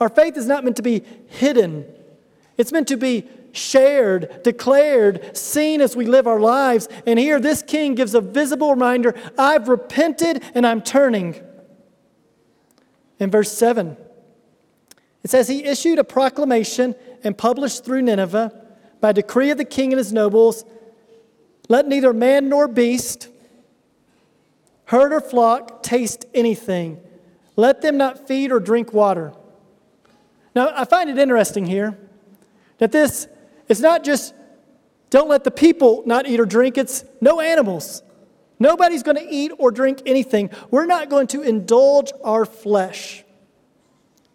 Our 0.00 0.08
faith 0.08 0.36
is 0.36 0.46
not 0.46 0.64
meant 0.64 0.76
to 0.76 0.82
be 0.82 1.02
hidden. 1.28 1.84
It's 2.56 2.72
meant 2.72 2.88
to 2.88 2.96
be 2.96 3.28
shared, 3.52 4.42
declared, 4.42 5.36
seen 5.36 5.80
as 5.80 5.96
we 5.96 6.06
live 6.06 6.26
our 6.26 6.40
lives. 6.40 6.88
And 7.06 7.18
here, 7.18 7.40
this 7.40 7.62
king 7.62 7.94
gives 7.94 8.14
a 8.14 8.20
visible 8.20 8.70
reminder 8.70 9.14
I've 9.38 9.68
repented 9.68 10.42
and 10.54 10.66
I'm 10.66 10.82
turning. 10.82 11.42
In 13.18 13.30
verse 13.30 13.50
7, 13.52 13.96
it 15.24 15.30
says, 15.30 15.48
He 15.48 15.64
issued 15.64 15.98
a 15.98 16.04
proclamation 16.04 16.94
and 17.24 17.36
published 17.36 17.84
through 17.84 18.02
Nineveh 18.02 18.52
by 19.00 19.12
decree 19.12 19.50
of 19.50 19.58
the 19.58 19.64
king 19.64 19.92
and 19.92 19.98
his 19.98 20.12
nobles 20.12 20.64
let 21.68 21.88
neither 21.88 22.12
man 22.12 22.48
nor 22.48 22.68
beast, 22.68 23.28
herd 24.84 25.12
or 25.12 25.20
flock 25.20 25.82
taste 25.82 26.26
anything. 26.34 27.00
Let 27.56 27.82
them 27.82 27.96
not 27.96 28.28
feed 28.28 28.52
or 28.52 28.60
drink 28.60 28.92
water. 28.92 29.32
Now, 30.56 30.72
I 30.74 30.86
find 30.86 31.10
it 31.10 31.18
interesting 31.18 31.66
here 31.66 31.98
that 32.78 32.90
this 32.90 33.28
is 33.68 33.82
not 33.82 34.02
just 34.02 34.32
don't 35.10 35.28
let 35.28 35.44
the 35.44 35.50
people 35.50 36.02
not 36.06 36.26
eat 36.26 36.40
or 36.40 36.46
drink, 36.46 36.78
it's 36.78 37.04
no 37.20 37.40
animals. 37.40 38.02
Nobody's 38.58 39.02
going 39.02 39.18
to 39.18 39.28
eat 39.30 39.52
or 39.58 39.70
drink 39.70 40.00
anything. 40.06 40.48
We're 40.70 40.86
not 40.86 41.10
going 41.10 41.26
to 41.28 41.42
indulge 41.42 42.10
our 42.24 42.46
flesh. 42.46 43.22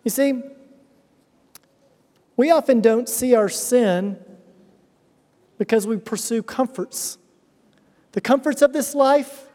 You 0.03 0.11
see, 0.11 0.43
we 2.37 2.51
often 2.51 2.81
don't 2.81 3.09
see 3.09 3.33
our 3.33 3.49
sin 3.49 4.23
because 5.57 5.87
we 5.87 5.97
pursue 5.97 6.43
comforts. 6.43 7.17
The 8.11 8.21
comforts 8.21 8.61
of 8.61 8.73
this 8.73 8.93
life, 8.93 9.47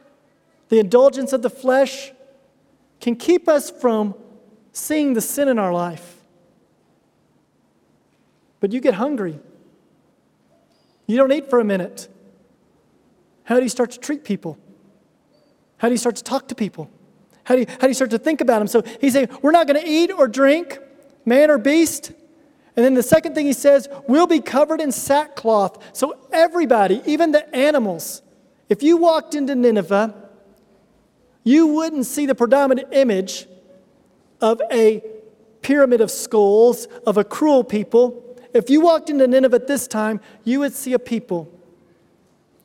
the 0.68 0.80
indulgence 0.80 1.32
of 1.32 1.42
the 1.42 1.50
flesh, 1.50 2.10
can 3.00 3.14
keep 3.14 3.48
us 3.48 3.70
from 3.70 4.16
seeing 4.72 5.14
the 5.14 5.20
sin 5.20 5.46
in 5.46 5.60
our 5.60 5.72
life. 5.72 6.15
But 8.66 8.72
you 8.72 8.80
get 8.80 8.94
hungry. 8.94 9.38
You 11.06 11.16
don't 11.16 11.30
eat 11.30 11.48
for 11.48 11.60
a 11.60 11.64
minute. 11.64 12.08
How 13.44 13.58
do 13.58 13.62
you 13.62 13.68
start 13.68 13.92
to 13.92 14.00
treat 14.00 14.24
people? 14.24 14.58
How 15.76 15.86
do 15.86 15.94
you 15.94 15.98
start 15.98 16.16
to 16.16 16.24
talk 16.24 16.48
to 16.48 16.56
people? 16.56 16.90
How 17.44 17.54
do 17.54 17.60
you, 17.60 17.68
how 17.68 17.82
do 17.82 17.86
you 17.86 17.94
start 17.94 18.10
to 18.10 18.18
think 18.18 18.40
about 18.40 18.58
them? 18.58 18.66
So 18.66 18.82
he's 19.00 19.12
saying, 19.12 19.28
We're 19.40 19.52
not 19.52 19.68
going 19.68 19.80
to 19.80 19.88
eat 19.88 20.10
or 20.10 20.26
drink, 20.26 20.80
man 21.24 21.48
or 21.48 21.58
beast. 21.58 22.10
And 22.74 22.84
then 22.84 22.94
the 22.94 23.04
second 23.04 23.36
thing 23.36 23.46
he 23.46 23.52
says, 23.52 23.88
We'll 24.08 24.26
be 24.26 24.40
covered 24.40 24.80
in 24.80 24.90
sackcloth. 24.90 25.96
So 25.96 26.18
everybody, 26.32 27.02
even 27.06 27.30
the 27.30 27.48
animals, 27.54 28.20
if 28.68 28.82
you 28.82 28.96
walked 28.96 29.36
into 29.36 29.54
Nineveh, 29.54 30.12
you 31.44 31.68
wouldn't 31.68 32.06
see 32.06 32.26
the 32.26 32.34
predominant 32.34 32.88
image 32.90 33.46
of 34.40 34.60
a 34.72 35.04
pyramid 35.62 36.00
of 36.00 36.10
skulls 36.10 36.86
of 37.06 37.16
a 37.16 37.22
cruel 37.22 37.62
people. 37.62 38.24
If 38.56 38.70
you 38.70 38.80
walked 38.80 39.10
into 39.10 39.26
Nineveh 39.26 39.56
at 39.56 39.66
this 39.66 39.86
time, 39.86 40.20
you 40.42 40.60
would 40.60 40.72
see 40.72 40.94
a 40.94 40.98
people 40.98 41.52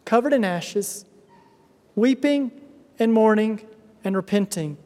covered 0.06 0.32
in 0.32 0.46
ashes, 0.46 1.06
weeping 1.96 2.52
and 2.98 3.12
mourning 3.12 3.62
and 4.04 4.16
repenting, 4.16 4.78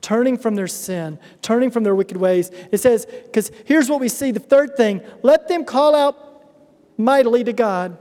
turning 0.00 0.38
from 0.38 0.54
their 0.54 0.66
sin, 0.66 1.18
turning 1.42 1.70
from 1.70 1.84
their 1.84 1.94
wicked 1.94 2.16
ways. 2.16 2.50
It 2.72 2.78
says, 2.78 3.06
because 3.06 3.52
here's 3.66 3.90
what 3.90 4.00
we 4.00 4.08
see 4.08 4.30
the 4.30 4.40
third 4.40 4.76
thing 4.76 5.02
let 5.22 5.46
them 5.48 5.64
call 5.64 5.94
out 5.94 6.16
mightily 6.96 7.44
to 7.44 7.52
God. 7.52 7.98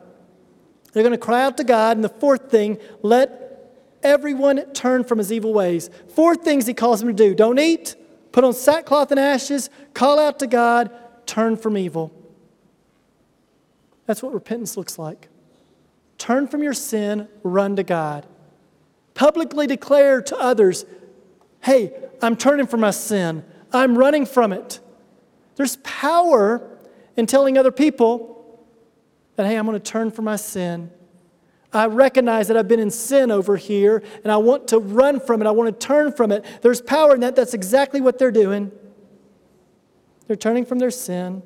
They're 0.94 1.04
going 1.04 1.12
to 1.12 1.18
cry 1.18 1.44
out 1.44 1.58
to 1.58 1.66
God. 1.66 1.98
And 1.98 2.04
the 2.06 2.10
fourth 2.10 2.50
thing, 2.50 2.78
let 3.02 3.70
everyone 4.02 4.72
turn 4.72 5.04
from 5.04 5.18
his 5.18 5.30
evil 5.30 5.54
ways. 5.54 5.90
Four 6.16 6.36
things 6.36 6.66
he 6.66 6.74
calls 6.74 7.02
them 7.02 7.10
to 7.10 7.14
do 7.14 7.36
don't 7.36 7.60
eat, 7.60 7.96
put 8.32 8.46
on 8.46 8.54
sackcloth 8.54 9.12
and 9.12 9.20
ashes, 9.20 9.70
call 9.94 10.20
out 10.20 10.40
to 10.40 10.48
God, 10.48 10.90
turn 11.26 11.58
from 11.58 11.78
evil. 11.78 12.14
That's 14.06 14.22
what 14.22 14.34
repentance 14.34 14.78
looks 14.78 15.00
like. 15.00 15.30
Turn 16.18 16.48
from 16.48 16.64
your 16.64 16.74
sin, 16.74 17.28
run 17.44 17.76
to 17.76 17.84
God. 17.84 18.26
Publicly 19.14 19.68
declare 19.68 20.22
to 20.22 20.38
others, 20.38 20.86
hey, 21.62 21.94
I'm 22.22 22.36
turning 22.36 22.68
from 22.68 22.82
my 22.82 22.92
sin, 22.92 23.44
I'm 23.72 23.98
running 23.98 24.26
from 24.26 24.54
it. 24.54 24.80
There's 25.56 25.78
power 25.78 26.78
in 27.16 27.26
telling 27.26 27.58
other 27.58 27.72
people 27.72 28.66
that, 29.36 29.46
hey, 29.46 29.58
I'm 29.58 29.66
going 29.66 29.80
to 29.80 29.92
turn 29.92 30.12
from 30.12 30.26
my 30.26 30.36
sin. 30.36 30.92
I 31.74 31.88
recognize 31.88 32.48
that 32.48 32.56
I've 32.56 32.70
been 32.70 32.80
in 32.80 32.92
sin 32.92 33.32
over 33.32 33.58
here 33.58 34.02
and 34.24 34.32
I 34.32 34.38
want 34.38 34.70
to 34.70 34.80
run 34.80 35.20
from 35.20 35.42
it. 35.42 35.48
I 35.48 35.52
want 35.52 35.78
to 35.78 35.88
turn 35.88 36.14
from 36.14 36.32
it. 36.32 36.46
There's 36.62 36.82
power 36.82 37.16
in 37.16 37.22
that. 37.22 37.36
That's 37.36 37.54
exactly 37.54 38.00
what 38.00 38.18
they're 38.18 38.32
doing. 38.32 38.72
They're 40.28 40.38
turning 40.38 40.66
from 40.66 40.80
their 40.80 40.92
sin. 40.92 41.44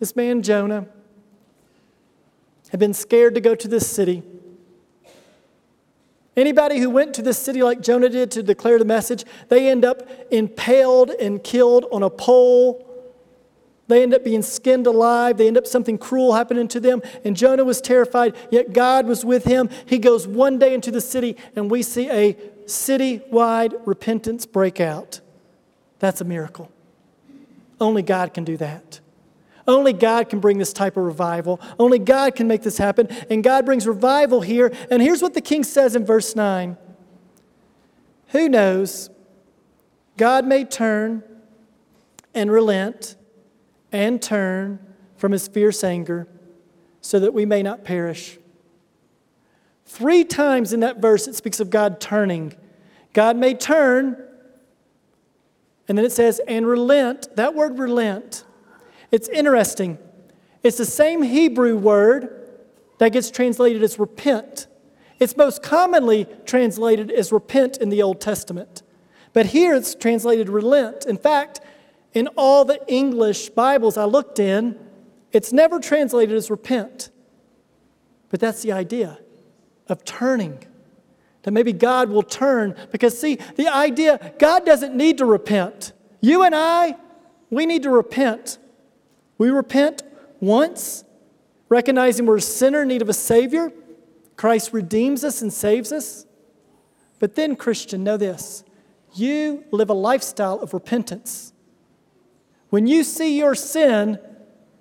This 0.00 0.16
man, 0.16 0.42
Jonah, 0.42 0.86
had 2.70 2.80
been 2.80 2.94
scared 2.94 3.34
to 3.34 3.40
go 3.40 3.54
to 3.54 3.68
this 3.68 3.88
city. 3.88 4.22
Anybody 6.36 6.80
who 6.80 6.90
went 6.90 7.14
to 7.14 7.22
this 7.22 7.38
city 7.38 7.62
like 7.62 7.80
Jonah 7.80 8.08
did 8.08 8.30
to 8.32 8.42
declare 8.42 8.78
the 8.78 8.84
message, 8.84 9.24
they 9.48 9.68
end 9.68 9.84
up 9.84 10.02
impaled 10.32 11.10
and 11.10 11.42
killed 11.42 11.86
on 11.92 12.02
a 12.02 12.10
pole 12.10 12.84
they 13.86 14.02
end 14.02 14.14
up 14.14 14.24
being 14.24 14.42
skinned 14.42 14.86
alive. 14.86 15.36
They 15.36 15.46
end 15.46 15.58
up 15.58 15.66
something 15.66 15.98
cruel 15.98 16.34
happening 16.34 16.68
to 16.68 16.80
them. 16.80 17.02
And 17.24 17.36
Jonah 17.36 17.64
was 17.64 17.80
terrified, 17.80 18.34
yet 18.50 18.72
God 18.72 19.06
was 19.06 19.24
with 19.24 19.44
him. 19.44 19.68
He 19.86 19.98
goes 19.98 20.26
one 20.26 20.58
day 20.58 20.72
into 20.74 20.90
the 20.90 21.00
city, 21.00 21.36
and 21.54 21.70
we 21.70 21.82
see 21.82 22.10
a 22.10 22.36
city-wide 22.66 23.74
repentance 23.84 24.46
break 24.46 24.80
out. 24.80 25.20
That's 25.98 26.20
a 26.20 26.24
miracle. 26.24 26.70
Only 27.80 28.02
God 28.02 28.32
can 28.32 28.44
do 28.44 28.56
that. 28.56 29.00
Only 29.66 29.92
God 29.92 30.28
can 30.28 30.40
bring 30.40 30.58
this 30.58 30.72
type 30.72 30.96
of 30.96 31.04
revival. 31.04 31.60
Only 31.78 31.98
God 31.98 32.34
can 32.34 32.46
make 32.46 32.62
this 32.62 32.78
happen. 32.78 33.08
And 33.30 33.42
God 33.42 33.64
brings 33.64 33.86
revival 33.86 34.42
here. 34.42 34.72
And 34.90 35.00
here's 35.00 35.22
what 35.22 35.34
the 35.34 35.40
king 35.40 35.64
says 35.64 35.96
in 35.96 36.04
verse 36.04 36.36
9 36.36 36.76
Who 38.28 38.48
knows? 38.48 39.10
God 40.16 40.46
may 40.46 40.64
turn 40.64 41.22
and 42.34 42.50
relent 42.50 43.16
and 43.90 44.20
turn 44.20 44.78
from 45.16 45.32
his 45.32 45.48
fierce 45.48 45.82
anger 45.82 46.28
so 47.00 47.18
that 47.18 47.32
we 47.32 47.44
may 47.46 47.62
not 47.62 47.84
perish. 47.84 48.38
Three 49.86 50.24
times 50.24 50.72
in 50.72 50.80
that 50.80 50.98
verse 50.98 51.26
it 51.28 51.34
speaks 51.34 51.60
of 51.60 51.70
God 51.70 52.00
turning. 52.00 52.54
God 53.12 53.36
may 53.36 53.54
turn, 53.54 54.16
and 55.86 55.96
then 55.96 56.04
it 56.04 56.12
says, 56.12 56.40
and 56.48 56.66
relent. 56.66 57.36
That 57.36 57.54
word 57.54 57.78
relent, 57.78 58.44
it's 59.14 59.28
interesting. 59.28 59.96
It's 60.64 60.76
the 60.76 60.84
same 60.84 61.22
Hebrew 61.22 61.76
word 61.76 62.50
that 62.98 63.12
gets 63.12 63.30
translated 63.30 63.80
as 63.84 63.96
repent. 63.96 64.66
It's 65.20 65.36
most 65.36 65.62
commonly 65.62 66.26
translated 66.44 67.12
as 67.12 67.30
repent 67.30 67.76
in 67.76 67.90
the 67.90 68.02
Old 68.02 68.20
Testament. 68.20 68.82
But 69.32 69.46
here 69.46 69.72
it's 69.76 69.94
translated 69.94 70.48
relent. 70.48 71.06
In 71.06 71.16
fact, 71.16 71.60
in 72.12 72.26
all 72.36 72.64
the 72.64 72.80
English 72.88 73.50
Bibles 73.50 73.96
I 73.96 74.04
looked 74.04 74.40
in, 74.40 74.76
it's 75.30 75.52
never 75.52 75.78
translated 75.78 76.34
as 76.34 76.50
repent. 76.50 77.10
But 78.30 78.40
that's 78.40 78.62
the 78.62 78.72
idea 78.72 79.20
of 79.86 80.04
turning. 80.04 80.66
That 81.42 81.52
maybe 81.52 81.72
God 81.72 82.08
will 82.08 82.24
turn. 82.24 82.74
Because, 82.90 83.16
see, 83.16 83.36
the 83.54 83.68
idea, 83.68 84.34
God 84.40 84.66
doesn't 84.66 84.96
need 84.96 85.18
to 85.18 85.24
repent. 85.24 85.92
You 86.20 86.42
and 86.42 86.52
I, 86.52 86.96
we 87.48 87.64
need 87.64 87.84
to 87.84 87.90
repent. 87.90 88.58
We 89.44 89.50
repent 89.50 90.02
once, 90.40 91.04
recognizing 91.68 92.24
we're 92.24 92.38
a 92.38 92.40
sinner 92.40 92.80
in 92.80 92.88
need 92.88 93.02
of 93.02 93.10
a 93.10 93.12
Savior. 93.12 93.70
Christ 94.36 94.72
redeems 94.72 95.22
us 95.22 95.42
and 95.42 95.52
saves 95.52 95.92
us. 95.92 96.24
But 97.18 97.34
then, 97.34 97.54
Christian, 97.54 98.02
know 98.02 98.16
this 98.16 98.64
you 99.14 99.64
live 99.70 99.90
a 99.90 99.94
lifestyle 99.94 100.60
of 100.60 100.72
repentance. 100.72 101.52
When 102.70 102.86
you 102.86 103.04
see 103.04 103.36
your 103.36 103.54
sin, 103.54 104.18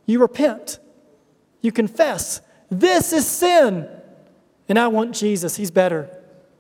you 0.06 0.20
repent. 0.20 0.80
You 1.60 1.74
confess, 1.74 2.40
this 2.70 3.12
is 3.12 3.28
sin. 3.28 3.90
And 4.70 4.80
I 4.80 4.88
want 4.88 5.14
Jesus. 5.14 5.58
He's 5.58 5.72
better. 5.72 6.10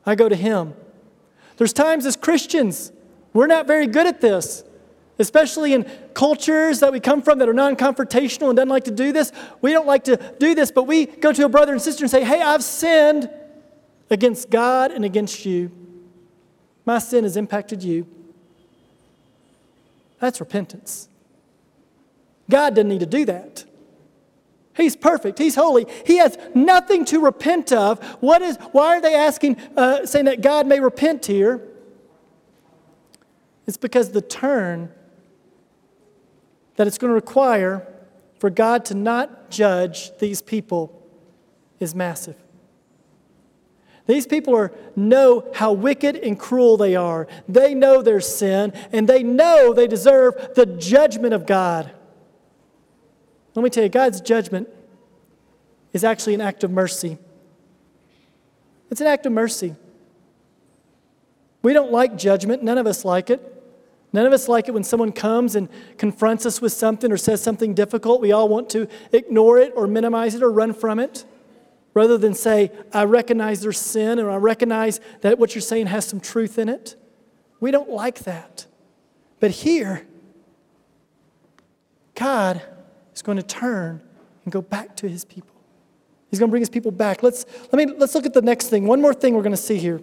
I 0.06 0.16
go 0.16 0.28
to 0.28 0.36
Him. 0.36 0.74
There's 1.56 1.72
times 1.72 2.06
as 2.06 2.18
Christians, 2.18 2.92
we're 3.32 3.48
not 3.48 3.66
very 3.66 3.88
good 3.88 4.08
at 4.08 4.20
this, 4.20 4.66
especially 5.24 5.74
in 5.74 5.90
cultures 6.14 6.82
that 6.82 6.92
we 6.92 7.00
come 7.00 7.22
from 7.22 7.40
that 7.40 7.50
are 7.50 7.54
non 7.54 7.76
confrontational 7.76 8.50
and 8.50 8.58
don't 8.58 8.68
like 8.68 8.84
to 8.84 8.92
do 8.92 9.12
this. 9.12 9.32
We 9.62 9.72
don't 9.72 9.88
like 9.88 10.04
to 10.04 10.18
do 10.40 10.54
this, 10.54 10.72
but 10.72 10.84
we 10.84 11.06
go 11.08 11.34
to 11.34 11.46
a 11.46 11.50
brother 11.50 11.72
and 11.72 11.82
sister 11.82 12.04
and 12.04 12.12
say, 12.12 12.24
Hey, 12.24 12.42
I've 12.42 12.64
sinned 12.64 13.30
against 14.12 14.50
God 14.50 14.92
and 14.92 15.04
against 15.04 15.46
you. 15.46 15.72
My 16.86 17.00
sin 17.00 17.24
has 17.24 17.38
impacted 17.38 17.82
you. 17.82 18.06
That's 20.20 20.40
repentance. 20.40 21.10
God 22.50 22.76
doesn't 22.76 22.90
need 22.90 23.00
to 23.00 23.06
do 23.06 23.26
that. 23.26 23.66
He's 24.76 24.96
perfect. 24.96 25.38
He's 25.38 25.56
holy. 25.56 25.86
He 26.06 26.18
has 26.18 26.38
nothing 26.54 27.06
to 27.06 27.20
repent 27.20 27.72
of. 27.72 28.04
What 28.22 28.42
is, 28.42 28.58
why 28.72 28.98
are 28.98 29.02
they 29.02 29.16
asking, 29.16 29.58
uh, 29.78 30.06
saying 30.06 30.26
that 30.26 30.42
God 30.42 30.68
may 30.68 30.80
repent 30.80 31.26
here? 31.26 31.62
It's 33.68 33.78
because 33.78 34.12
the 34.12 34.22
turn 34.22 34.92
that 36.76 36.88
it's 36.88 36.98
going 36.98 37.10
to 37.10 37.16
require 37.16 37.88
for 38.40 38.50
God 38.50 38.86
to 38.86 38.96
not 38.96 39.50
judge 39.50 40.18
these 40.18 40.42
people 40.42 41.02
is 41.80 41.96
massive. 41.96 42.36
These 44.06 44.28
people 44.28 44.56
are, 44.56 44.74
know 44.96 45.50
how 45.54 45.72
wicked 45.72 46.18
and 46.18 46.38
cruel 46.38 46.76
they 46.76 46.96
are. 46.96 47.28
They 47.48 47.74
know 47.74 48.02
their 48.02 48.20
sin, 48.20 48.74
and 48.92 49.08
they 49.08 49.24
know 49.24 49.74
they 49.74 49.88
deserve 49.88 50.56
the 50.56 50.66
judgment 50.66 51.34
of 51.34 51.46
God. 51.46 51.90
Let 53.56 53.64
me 53.64 53.70
tell 53.70 53.84
you, 53.84 53.90
God's 53.90 54.20
judgment 54.20 54.68
is 55.94 56.04
actually 56.04 56.34
an 56.34 56.42
act 56.42 56.64
of 56.64 56.72
mercy. 56.72 57.18
It's 58.90 59.00
an 59.00 59.08
act 59.08 59.26
of 59.26 59.32
mercy. 59.32 59.76
We 61.62 61.72
don't 61.72 61.92
like 61.92 62.18
judgment, 62.18 62.62
none 62.62 62.78
of 62.78 62.86
us 62.88 63.06
like 63.06 63.30
it. 63.30 63.53
None 64.13 64.28
of 64.28 64.32
us 64.32 64.47
like 64.47 64.67
it 64.67 64.71
when 64.71 64.84
someone 64.84 65.12
comes 65.12 65.56
and 65.56 65.67
confronts 65.97 66.45
us 66.45 66.62
with 66.62 66.71
something 66.71 67.12
or 67.12 67.17
says 67.17 67.41
something 67.41 67.73
difficult. 67.73 68.21
We 68.21 68.32
all 68.32 68.47
want 68.47 68.69
to 68.69 68.88
ignore 69.12 69.58
it 69.58 69.73
or 69.76 69.88
minimize 69.88 70.36
it 70.36 70.43
or 70.43 70.52
run 70.52 70.73
from 70.73 70.99
it 70.99 71.26
rather 71.95 72.17
than 72.17 72.36
say, 72.36 72.71
I 72.93 73.06
recognize 73.06 73.62
their 73.62 73.71
sin 73.71 74.19
or 74.19 74.30
I 74.30 74.38
recognize 74.38 74.99
that 75.21 75.39
what 75.39 75.56
you're 75.56 75.63
saying 75.63 75.88
has 75.88 76.06
some 76.06 76.19
truth 76.19 76.60
in 76.60 76.69
it. 76.69 76.95
We 77.60 77.71
don't 77.71 77.89
like 77.89 78.19
that. 78.19 78.67
But 79.39 79.52
here, 79.52 80.06
God 82.15 82.62
is 83.15 83.23
going 83.23 83.38
to 83.38 83.43
turn 83.43 84.02
and 84.43 84.52
go 84.52 84.62
back 84.62 84.95
to 84.97 85.10
his 85.10 85.26
people. 85.26 85.56
He's 86.30 86.39
going 86.39 86.49
to 86.49 86.52
bring 86.52 86.62
his 86.62 86.69
people 86.69 86.91
back. 86.91 87.23
Let's, 87.23 87.45
let 87.71 87.73
me, 87.73 87.93
let's 87.97 88.15
look 88.15 88.26
at 88.26 88.34
the 88.34 88.41
next 88.41 88.69
thing. 88.69 88.86
One 88.86 89.02
more 89.02 89.13
thing 89.13 89.34
we're 89.36 89.43
going 89.43 89.52
to 89.52 89.58
see 89.58 89.78
here. 89.78 90.02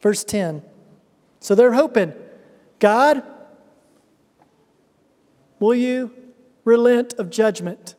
Verse 0.00 0.24
10. 0.24 0.62
So 1.40 1.54
they're 1.54 1.74
hoping, 1.74 2.12
God, 2.78 3.22
will 5.58 5.74
you 5.74 6.10
relent 6.64 7.14
of 7.14 7.30
judgment? 7.30 7.94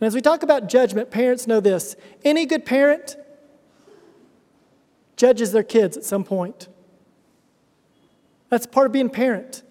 And 0.00 0.06
as 0.06 0.14
we 0.14 0.20
talk 0.20 0.42
about 0.42 0.68
judgment, 0.68 1.10
parents 1.10 1.46
know 1.46 1.60
this. 1.60 1.96
Any 2.24 2.46
good 2.46 2.64
parent 2.64 3.16
judges 5.16 5.52
their 5.52 5.62
kids 5.62 5.96
at 5.96 6.04
some 6.04 6.24
point. 6.24 6.68
That's 8.48 8.66
part 8.66 8.86
of 8.86 8.92
being 8.92 9.06
a 9.06 9.10
parent. 9.10 9.62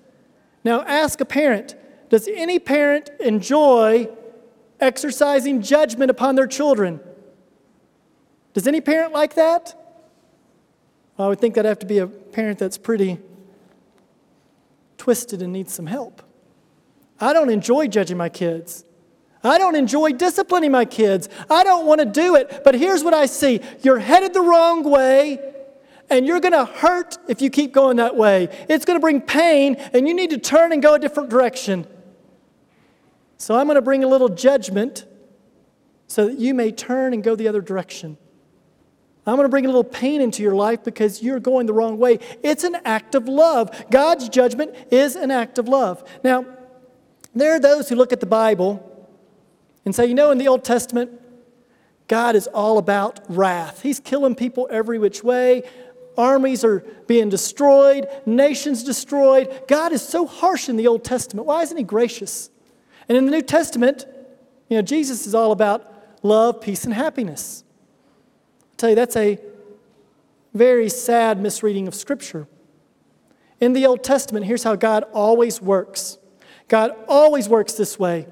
Now, 0.63 0.81
ask 0.81 1.19
a 1.21 1.25
parent 1.25 1.75
does 2.09 2.27
any 2.27 2.57
parent 2.57 3.11
enjoy 3.19 4.09
exercising 4.79 5.61
judgment 5.61 6.09
upon 6.09 6.35
their 6.35 6.47
children? 6.47 6.99
Does 8.53 8.67
any 8.67 8.81
parent 8.81 9.13
like 9.13 9.35
that? 9.35 9.78
I 11.19 11.27
would 11.27 11.39
think 11.39 11.55
that'd 11.55 11.67
have 11.67 11.79
to 11.79 11.85
be 11.85 11.97
a 11.97 12.07
parent 12.07 12.59
that's 12.59 12.77
pretty 12.77 13.19
twisted 14.97 15.41
and 15.41 15.51
needs 15.51 15.73
some 15.73 15.85
help. 15.85 16.21
I 17.19 17.33
don't 17.33 17.49
enjoy 17.49 17.87
judging 17.87 18.17
my 18.17 18.29
kids. 18.29 18.85
I 19.43 19.57
don't 19.57 19.75
enjoy 19.75 20.11
disciplining 20.13 20.71
my 20.71 20.85
kids. 20.85 21.29
I 21.49 21.63
don't 21.63 21.85
want 21.85 21.99
to 21.99 22.05
do 22.05 22.35
it. 22.35 22.61
But 22.63 22.75
here's 22.75 23.03
what 23.03 23.13
I 23.13 23.25
see 23.25 23.61
you're 23.81 23.99
headed 23.99 24.33
the 24.33 24.41
wrong 24.41 24.83
way, 24.83 25.39
and 26.09 26.25
you're 26.25 26.39
going 26.39 26.53
to 26.53 26.65
hurt 26.65 27.17
if 27.27 27.41
you 27.41 27.49
keep 27.49 27.73
going 27.73 27.97
that 27.97 28.15
way. 28.15 28.49
It's 28.69 28.85
going 28.85 28.97
to 28.97 29.01
bring 29.01 29.21
pain, 29.21 29.75
and 29.93 30.07
you 30.07 30.13
need 30.13 30.29
to 30.31 30.37
turn 30.37 30.71
and 30.71 30.81
go 30.81 30.93
a 30.93 30.99
different 30.99 31.29
direction. 31.29 31.87
So 33.37 33.57
I'm 33.57 33.67
going 33.67 33.75
to 33.75 33.81
bring 33.81 34.03
a 34.03 34.07
little 34.07 34.29
judgment 34.29 35.05
so 36.07 36.27
that 36.27 36.39
you 36.39 36.53
may 36.53 36.71
turn 36.71 37.13
and 37.13 37.23
go 37.23 37.35
the 37.35 37.47
other 37.47 37.61
direction. 37.61 38.17
I'm 39.29 39.35
going 39.35 39.45
to 39.45 39.49
bring 39.49 39.65
a 39.65 39.69
little 39.69 39.83
pain 39.83 40.21
into 40.21 40.43
your 40.43 40.55
life 40.55 40.83
because 40.83 41.21
you're 41.21 41.39
going 41.39 41.65
the 41.65 41.73
wrong 41.73 41.97
way. 41.97 42.19
It's 42.43 42.63
an 42.63 42.77
act 42.85 43.15
of 43.15 43.27
love. 43.27 43.85
God's 43.89 44.29
judgment 44.29 44.73
is 44.91 45.15
an 45.15 45.31
act 45.31 45.57
of 45.57 45.67
love. 45.67 46.03
Now, 46.23 46.45
there 47.35 47.53
are 47.53 47.59
those 47.59 47.89
who 47.89 47.95
look 47.95 48.11
at 48.11 48.19
the 48.19 48.25
Bible 48.25 48.85
and 49.85 49.93
say, 49.93 50.05
you 50.05 50.15
know, 50.15 50.31
in 50.31 50.37
the 50.37 50.47
Old 50.47 50.63
Testament, 50.63 51.11
God 52.07 52.35
is 52.35 52.47
all 52.47 52.77
about 52.77 53.19
wrath. 53.29 53.81
He's 53.81 53.99
killing 53.99 54.35
people 54.35 54.67
every 54.71 54.97
which 54.97 55.23
way. 55.23 55.63
Armies 56.17 56.65
are 56.65 56.79
being 57.07 57.29
destroyed, 57.29 58.07
nations 58.25 58.83
destroyed. 58.83 59.63
God 59.67 59.93
is 59.93 60.01
so 60.01 60.25
harsh 60.25 60.67
in 60.67 60.75
the 60.75 60.87
Old 60.87 61.03
Testament. 61.03 61.47
Why 61.47 61.61
isn't 61.61 61.77
He 61.77 61.83
gracious? 61.83 62.49
And 63.07 63.17
in 63.17 63.25
the 63.25 63.31
New 63.31 63.41
Testament, 63.41 64.05
you 64.69 64.77
know, 64.77 64.81
Jesus 64.81 65.25
is 65.25 65.33
all 65.33 65.51
about 65.51 66.23
love, 66.23 66.61
peace, 66.61 66.83
and 66.83 66.93
happiness. 66.93 67.63
Tell 68.79 68.89
you, 68.89 68.95
that's 68.95 69.17
a 69.17 69.37
very 70.53 70.87
sad 70.87 71.41
misreading 71.41 71.89
of 71.89 71.93
Scripture. 71.93 72.47
In 73.59 73.73
the 73.73 73.85
Old 73.85 74.05
Testament, 74.05 74.45
here's 74.45 74.63
how 74.63 74.75
God 74.75 75.03
always 75.13 75.61
works 75.61 76.17
God 76.69 76.91
always 77.07 77.49
works 77.49 77.73
this 77.73 77.99
way. 77.99 78.27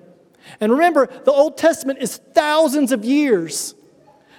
And 0.62 0.72
remember, 0.72 1.08
the 1.08 1.32
Old 1.32 1.58
Testament 1.58 2.00
is 2.00 2.18
thousands 2.18 2.94
of 2.94 3.04
years. 3.04 3.76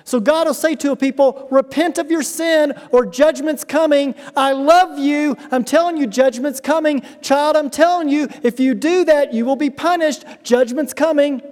So 0.05 0.19
God 0.19 0.47
will 0.47 0.55
say 0.55 0.75
to 0.77 0.93
a 0.93 0.97
people, 0.97 1.47
Repent 1.51 1.99
of 1.99 2.11
your 2.11 2.23
sin 2.23 2.73
or 2.91 3.05
judgment's 3.05 3.65
coming. 3.65 4.15
I 4.35 4.53
love 4.53 4.99
you. 4.99 5.37
I'm 5.51 5.65
telling 5.65 5.99
you, 5.99 6.07
judgment's 6.07 6.61
coming. 6.61 7.03
Child, 7.21 7.57
I'm 7.57 7.69
telling 7.69 8.09
you, 8.09 8.29
if 8.43 8.59
you 8.59 8.73
do 8.73 9.05
that, 9.05 9.35
you 9.35 9.45
will 9.45 9.57
be 9.57 9.69
punished. 9.69 10.25
Judgment's 10.43 10.95
coming. 10.95 11.43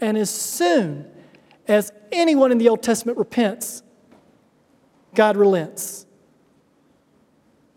And 0.00 0.16
as 0.16 0.30
soon 0.30 1.10
as 1.66 1.92
anyone 2.12 2.52
in 2.52 2.58
the 2.58 2.68
Old 2.68 2.82
Testament 2.82 3.18
repents, 3.18 3.82
God 5.14 5.36
relents. 5.36 6.06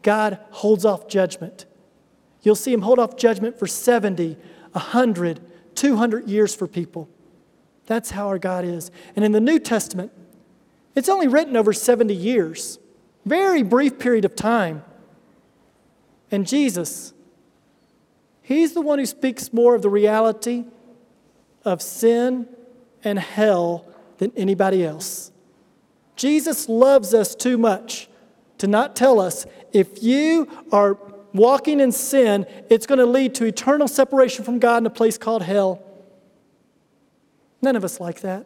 God 0.02 0.39
holds 0.52 0.86
off 0.86 1.08
judgment. 1.08 1.65
You'll 2.41 2.56
see 2.56 2.73
him 2.73 2.82
hold 2.82 3.00
off 3.00 3.17
judgment 3.17 3.60
for 3.60 3.67
70, 3.67 4.38
100, 4.71 5.41
200 5.76 6.28
years 6.30 6.56
for 6.56 6.67
people. 6.67 7.10
That's 7.86 8.12
how 8.12 8.28
our 8.28 8.39
God 8.39 8.65
is. 8.65 8.91
And 9.15 9.23
in 9.23 9.32
the 9.32 9.39
New 9.39 9.60
Testament, 9.60 10.12
it's 10.95 11.10
only 11.10 11.28
written 11.28 11.56
over 11.56 11.73
70 11.73 12.13
years, 12.13 12.80
very 13.26 13.63
brief 13.63 14.00
period 14.00 14.26
of 14.26 14.36
time. 14.36 14.84
And 16.32 16.47
Jesus, 16.47 17.13
He's 18.41 18.73
the 18.73 18.82
one 18.82 18.97
who 18.97 19.06
speaks 19.06 19.52
more 19.52 19.76
of 19.76 19.82
the 19.82 19.89
reality 19.89 20.63
of 21.65 21.82
sin 21.82 22.47
and 23.08 23.20
hell 23.20 23.86
than 24.17 24.32
anybody 24.36 24.84
else. 24.84 25.32
Jesus 26.15 26.67
loves 26.67 27.13
us 27.13 27.36
too 27.36 27.58
much 27.58 28.10
to 28.58 28.67
not 28.67 28.96
tell 28.96 29.20
us 29.20 29.46
if 29.72 30.04
you 30.04 30.50
are 30.72 30.98
walking 31.34 31.80
in 31.80 31.91
sin, 31.91 32.46
it's 32.70 32.86
going 32.86 33.00
to 33.00 33.06
lead 33.06 33.36
to 33.36 33.46
eternal 33.46 33.88
separation 33.88 34.43
from 34.43 34.60
God 34.60 34.78
in 34.78 34.86
a 34.88 34.89
place 34.89 35.17
called 35.17 35.43
hell. 35.43 35.82
None 37.62 37.76
of 37.76 37.84
us 37.84 38.00
like 38.00 38.22
that. 38.22 38.46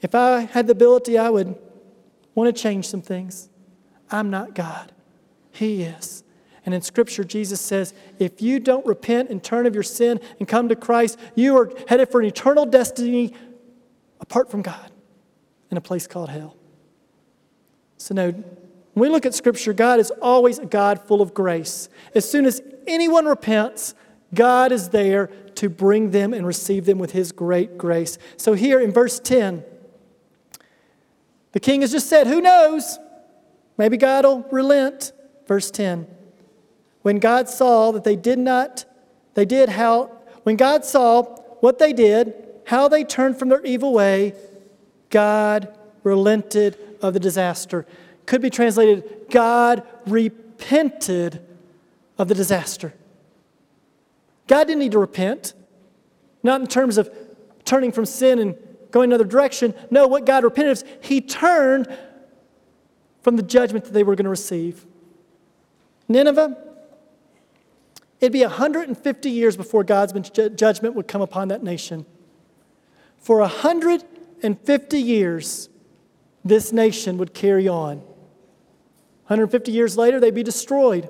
If 0.00 0.14
I 0.14 0.40
had 0.40 0.66
the 0.66 0.72
ability, 0.72 1.16
I 1.18 1.30
would 1.30 1.56
want 2.34 2.54
to 2.54 2.62
change 2.62 2.88
some 2.88 3.02
things. 3.02 3.48
I'm 4.10 4.30
not 4.30 4.54
God, 4.54 4.92
He 5.52 5.82
is. 5.82 6.23
And 6.64 6.74
in 6.74 6.80
Scripture, 6.80 7.24
Jesus 7.24 7.60
says, 7.60 7.92
if 8.18 8.40
you 8.40 8.58
don't 8.58 8.86
repent 8.86 9.28
and 9.28 9.42
turn 9.42 9.66
of 9.66 9.74
your 9.74 9.82
sin 9.82 10.20
and 10.38 10.48
come 10.48 10.68
to 10.70 10.76
Christ, 10.76 11.18
you 11.34 11.56
are 11.58 11.70
headed 11.88 12.08
for 12.08 12.20
an 12.20 12.26
eternal 12.26 12.64
destiny 12.64 13.34
apart 14.20 14.50
from 14.50 14.62
God 14.62 14.90
in 15.70 15.76
a 15.76 15.80
place 15.80 16.06
called 16.06 16.30
hell. 16.30 16.56
So, 17.98 18.14
no, 18.14 18.30
when 18.30 18.44
we 18.94 19.08
look 19.08 19.26
at 19.26 19.34
Scripture, 19.34 19.72
God 19.72 20.00
is 20.00 20.10
always 20.22 20.58
a 20.58 20.66
God 20.66 21.06
full 21.06 21.20
of 21.20 21.34
grace. 21.34 21.88
As 22.14 22.28
soon 22.28 22.46
as 22.46 22.62
anyone 22.86 23.26
repents, 23.26 23.94
God 24.32 24.72
is 24.72 24.88
there 24.88 25.26
to 25.56 25.68
bring 25.68 26.10
them 26.10 26.32
and 26.32 26.46
receive 26.46 26.86
them 26.86 26.98
with 26.98 27.12
His 27.12 27.32
great 27.32 27.76
grace. 27.76 28.18
So, 28.36 28.54
here 28.54 28.80
in 28.80 28.92
verse 28.92 29.20
10, 29.20 29.64
the 31.52 31.60
king 31.60 31.82
has 31.82 31.92
just 31.92 32.08
said, 32.08 32.26
Who 32.26 32.40
knows? 32.40 32.98
Maybe 33.76 33.96
God 33.96 34.24
will 34.24 34.42
relent. 34.50 35.12
Verse 35.46 35.70
10 35.70 36.06
When 37.04 37.18
God 37.18 37.48
saw 37.50 37.92
that 37.92 38.02
they 38.02 38.16
did 38.16 38.38
not, 38.38 38.86
they 39.34 39.44
did 39.44 39.68
how, 39.68 40.06
when 40.44 40.56
God 40.56 40.84
saw 40.84 41.22
what 41.60 41.78
they 41.78 41.92
did, 41.92 42.34
how 42.64 42.88
they 42.88 43.04
turned 43.04 43.38
from 43.38 43.50
their 43.50 43.62
evil 43.64 43.92
way, 43.92 44.32
God 45.10 45.76
relented 46.02 46.78
of 47.02 47.12
the 47.12 47.20
disaster 47.20 47.86
could 48.26 48.40
be 48.40 48.48
translated 48.48 49.26
God 49.30 49.82
repented 50.06 51.44
of 52.16 52.28
the 52.28 52.34
disaster. 52.34 52.94
God 54.46 54.64
didn't 54.64 54.80
need 54.80 54.92
to 54.92 54.98
repent, 54.98 55.52
not 56.42 56.60
in 56.60 56.66
terms 56.66 56.98
of 56.98 57.10
turning 57.64 57.92
from 57.92 58.06
sin 58.06 58.38
and 58.38 58.56
going 58.90 59.10
another 59.10 59.24
direction. 59.24 59.74
No, 59.90 60.06
what 60.06 60.24
God 60.24 60.44
repented 60.44 60.72
of, 60.72 60.84
He 61.02 61.20
turned 61.20 61.86
from 63.22 63.36
the 63.36 63.42
judgment 63.42 63.84
that 63.84 63.92
they 63.92 64.04
were 64.04 64.14
going 64.14 64.24
to 64.24 64.30
receive. 64.30 64.86
Nineveh, 66.08 66.73
it'd 68.24 68.32
be 68.32 68.42
150 68.42 69.30
years 69.30 69.56
before 69.56 69.84
God's 69.84 70.30
judgment 70.30 70.94
would 70.94 71.06
come 71.06 71.20
upon 71.20 71.48
that 71.48 71.62
nation. 71.62 72.06
For 73.18 73.38
150 73.38 74.98
years, 74.98 75.68
this 76.44 76.72
nation 76.72 77.18
would 77.18 77.34
carry 77.34 77.68
on. 77.68 77.98
150 79.26 79.72
years 79.72 79.96
later, 79.96 80.20
they'd 80.20 80.34
be 80.34 80.42
destroyed. 80.42 81.08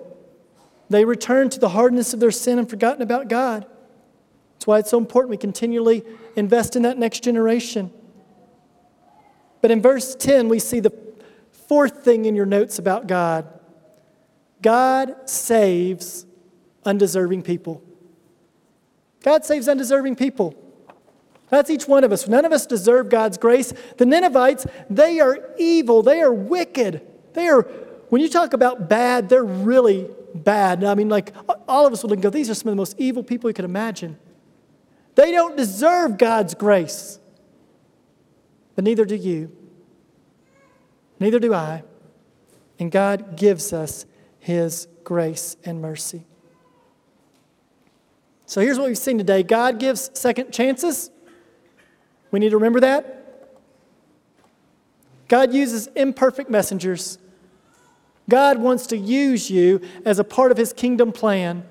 They 0.90 1.04
returned 1.04 1.52
to 1.52 1.60
the 1.60 1.70
hardness 1.70 2.14
of 2.14 2.20
their 2.20 2.30
sin 2.30 2.58
and 2.58 2.68
forgotten 2.68 3.02
about 3.02 3.28
God. 3.28 3.66
That's 4.54 4.66
why 4.66 4.78
it's 4.78 4.90
so 4.90 4.98
important 4.98 5.30
we 5.30 5.36
continually 5.36 6.04
invest 6.36 6.76
in 6.76 6.82
that 6.82 6.98
next 6.98 7.24
generation. 7.24 7.92
But 9.60 9.70
in 9.70 9.80
verse 9.80 10.14
10, 10.14 10.48
we 10.48 10.58
see 10.58 10.80
the 10.80 10.92
fourth 11.50 12.04
thing 12.04 12.26
in 12.26 12.34
your 12.36 12.46
notes 12.46 12.78
about 12.78 13.06
God 13.06 13.48
God 14.64 15.28
saves 15.28 16.24
undeserving 16.84 17.42
people. 17.42 17.82
God 19.22 19.44
saves 19.44 19.68
undeserving 19.68 20.16
people. 20.16 20.54
That's 21.48 21.70
each 21.70 21.86
one 21.86 22.04
of 22.04 22.12
us. 22.12 22.26
None 22.26 22.44
of 22.44 22.52
us 22.52 22.66
deserve 22.66 23.08
God's 23.08 23.38
grace. 23.38 23.72
The 23.96 24.06
Ninevites, 24.06 24.66
they 24.90 25.20
are 25.20 25.38
evil, 25.58 26.02
they 26.02 26.20
are 26.20 26.32
wicked, 26.32 27.00
they 27.32 27.48
are 27.48 27.62
when 28.14 28.22
you 28.22 28.28
talk 28.28 28.52
about 28.52 28.88
bad, 28.88 29.28
they're 29.28 29.44
really 29.44 30.08
bad. 30.34 30.84
I 30.84 30.94
mean, 30.94 31.08
like, 31.08 31.34
all 31.66 31.86
of 31.86 31.92
us 31.92 32.02
would 32.02 32.10
look 32.10 32.18
and 32.18 32.22
go, 32.22 32.30
these 32.30 32.48
are 32.48 32.54
some 32.54 32.68
of 32.68 32.72
the 32.72 32.76
most 32.76 32.94
evil 32.96 33.24
people 33.24 33.50
you 33.50 33.54
could 33.54 33.64
imagine. 33.64 34.18
They 35.16 35.32
don't 35.32 35.56
deserve 35.56 36.18
God's 36.18 36.54
grace, 36.54 37.18
but 38.74 38.84
neither 38.84 39.04
do 39.04 39.16
you. 39.16 39.50
Neither 41.18 41.38
do 41.38 41.54
I. 41.54 41.82
And 42.78 42.90
God 42.92 43.36
gives 43.36 43.72
us 43.72 44.06
His 44.38 44.86
grace 45.02 45.56
and 45.64 45.80
mercy. 45.80 46.26
So 48.46 48.60
here's 48.60 48.78
what 48.78 48.88
we've 48.88 48.98
seen 48.98 49.18
today 49.18 49.42
God 49.42 49.78
gives 49.78 50.10
second 50.14 50.52
chances. 50.52 51.10
We 52.30 52.40
need 52.40 52.50
to 52.50 52.56
remember 52.56 52.80
that. 52.80 53.20
God 55.28 55.54
uses 55.54 55.86
imperfect 55.88 56.50
messengers 56.50 57.18
God 58.28 58.58
wants 58.58 58.86
to 58.88 58.96
use 58.96 59.50
you 59.50 59.80
as 60.04 60.18
a 60.18 60.24
part 60.24 60.50
of 60.50 60.56
His 60.56 60.72
kingdom 60.72 61.12
plan. 61.12 61.64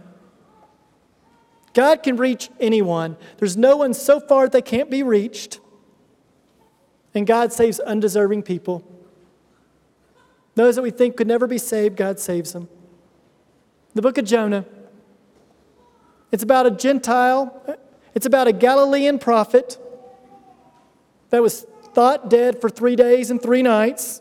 God 1.74 2.04
can 2.04 2.18
reach 2.18 2.50
anyone. 2.60 3.18
There's 3.38 3.58
no 3.58 3.78
one 3.78 3.94
so 3.94 4.20
far 4.20 4.48
they 4.48 4.62
can't 4.62 4.92
be 4.92 5.02
reached. 5.02 5.60
And 7.16 7.26
God 7.26 7.52
saves 7.52 7.80
undeserving 7.80 8.44
people. 8.44 8.84
Those 10.56 10.76
that 10.76 10.84
we 10.84 10.92
think 10.92 11.18
could 11.18 11.28
never 11.28 11.48
be 11.48 11.58
saved, 11.58 11.96
God 11.96 12.20
saves 12.20 12.54
them. 12.54 12.70
The 13.96 14.04
book 14.04 14.18
of 14.20 14.26
Jonah. 14.26 14.66
It's 16.34 16.42
about 16.42 16.66
a 16.66 16.72
Gentile, 16.72 17.78
it's 18.16 18.26
about 18.26 18.48
a 18.48 18.52
Galilean 18.52 19.20
prophet 19.20 19.78
that 21.30 21.44
was 21.44 21.68
thought 21.94 22.28
dead 22.28 22.60
for 22.60 22.72
three 22.72 22.96
days 22.96 23.30
and 23.30 23.40
three 23.40 23.62
nights. 23.62 24.20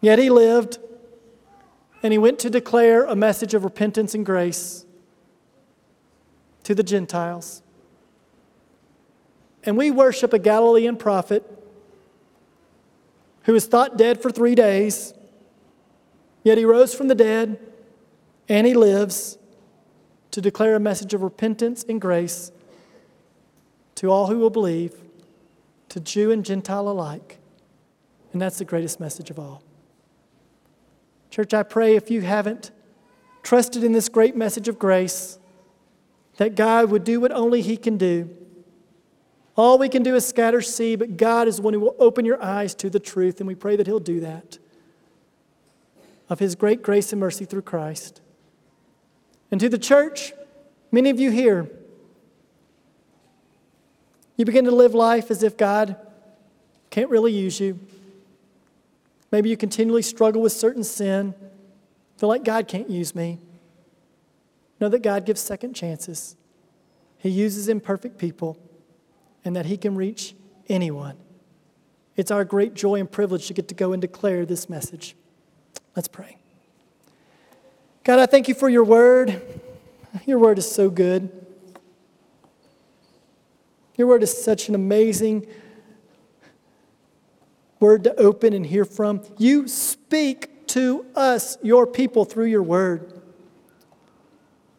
Yet 0.00 0.18
he 0.18 0.28
lived. 0.28 0.78
and 2.02 2.12
he 2.12 2.18
went 2.18 2.38
to 2.40 2.50
declare 2.50 3.04
a 3.04 3.14
message 3.14 3.54
of 3.54 3.62
repentance 3.62 4.14
and 4.14 4.26
grace 4.26 4.86
to 6.64 6.74
the 6.74 6.82
Gentiles. 6.82 7.62
And 9.62 9.76
we 9.76 9.90
worship 9.90 10.32
a 10.32 10.38
Galilean 10.38 10.96
prophet 10.96 11.44
who 13.44 13.52
was 13.52 13.66
thought 13.66 13.96
dead 13.96 14.20
for 14.20 14.30
three 14.30 14.54
days, 14.54 15.14
yet 16.42 16.58
he 16.58 16.64
rose 16.64 16.92
from 16.92 17.06
the 17.08 17.14
dead 17.14 17.60
and 18.48 18.66
he 18.66 18.74
lives 18.74 19.36
to 20.30 20.40
declare 20.40 20.76
a 20.76 20.80
message 20.80 21.14
of 21.14 21.22
repentance 21.22 21.84
and 21.88 22.00
grace 22.00 22.52
to 23.96 24.10
all 24.10 24.28
who 24.28 24.38
will 24.38 24.50
believe, 24.50 24.94
to 25.88 26.00
Jew 26.00 26.30
and 26.30 26.44
Gentile 26.44 26.88
alike. 26.88 27.38
And 28.32 28.40
that's 28.40 28.58
the 28.58 28.64
greatest 28.64 29.00
message 29.00 29.30
of 29.30 29.38
all. 29.38 29.62
Church, 31.30 31.52
I 31.52 31.62
pray 31.62 31.96
if 31.96 32.10
you 32.10 32.22
haven't 32.22 32.70
trusted 33.42 33.84
in 33.84 33.92
this 33.92 34.08
great 34.08 34.36
message 34.36 34.68
of 34.68 34.78
grace, 34.78 35.38
that 36.36 36.54
God 36.54 36.90
would 36.90 37.04
do 37.04 37.20
what 37.20 37.32
only 37.32 37.60
He 37.60 37.76
can 37.76 37.98
do. 37.98 38.30
All 39.56 39.78
we 39.78 39.88
can 39.88 40.02
do 40.02 40.14
is 40.14 40.26
scatter 40.26 40.62
seed, 40.62 40.98
but 40.98 41.16
God 41.16 41.48
is 41.48 41.56
the 41.56 41.62
one 41.62 41.74
who 41.74 41.80
will 41.80 41.96
open 41.98 42.24
your 42.24 42.42
eyes 42.42 42.74
to 42.76 42.88
the 42.88 43.00
truth, 43.00 43.40
and 43.40 43.46
we 43.46 43.54
pray 43.54 43.76
that 43.76 43.86
He'll 43.86 44.00
do 44.00 44.20
that 44.20 44.58
of 46.28 46.38
His 46.38 46.54
great 46.54 46.82
grace 46.82 47.12
and 47.12 47.20
mercy 47.20 47.44
through 47.44 47.62
Christ. 47.62 48.20
And 49.50 49.60
to 49.60 49.68
the 49.68 49.78
church, 49.78 50.32
many 50.92 51.10
of 51.10 51.18
you 51.18 51.30
here, 51.30 51.68
you 54.36 54.44
begin 54.44 54.64
to 54.64 54.70
live 54.70 54.94
life 54.94 55.30
as 55.30 55.42
if 55.42 55.56
God 55.56 55.96
can't 56.90 57.10
really 57.10 57.32
use 57.32 57.60
you. 57.60 57.78
Maybe 59.30 59.48
you 59.48 59.56
continually 59.56 60.02
struggle 60.02 60.42
with 60.42 60.52
certain 60.52 60.82
sin, 60.82 61.34
feel 62.16 62.28
like 62.28 62.44
God 62.44 62.66
can't 62.66 62.90
use 62.90 63.14
me. 63.14 63.38
Know 64.80 64.88
that 64.88 65.02
God 65.02 65.26
gives 65.26 65.40
second 65.40 65.74
chances. 65.74 66.36
He 67.18 67.28
uses 67.28 67.68
imperfect 67.68 68.16
people, 68.16 68.58
and 69.44 69.54
that 69.54 69.66
He 69.66 69.76
can 69.76 69.94
reach 69.94 70.34
anyone. 70.68 71.16
It's 72.16 72.30
our 72.30 72.44
great 72.44 72.74
joy 72.74 72.98
and 72.98 73.10
privilege 73.10 73.46
to 73.48 73.54
get 73.54 73.68
to 73.68 73.74
go 73.74 73.92
and 73.92 74.00
declare 74.00 74.46
this 74.46 74.68
message. 74.68 75.14
Let's 75.94 76.08
pray. 76.08 76.39
God, 78.10 78.18
I 78.18 78.26
thank 78.26 78.48
you 78.48 78.54
for 78.54 78.68
your 78.68 78.82
word. 78.82 79.40
Your 80.26 80.40
word 80.40 80.58
is 80.58 80.68
so 80.68 80.90
good. 80.90 81.30
Your 83.96 84.08
word 84.08 84.24
is 84.24 84.36
such 84.36 84.68
an 84.68 84.74
amazing 84.74 85.46
word 87.78 88.02
to 88.02 88.16
open 88.16 88.52
and 88.52 88.66
hear 88.66 88.84
from. 88.84 89.22
You 89.38 89.68
speak 89.68 90.66
to 90.66 91.06
us, 91.14 91.56
your 91.62 91.86
people, 91.86 92.24
through 92.24 92.46
your 92.46 92.64
word. 92.64 93.22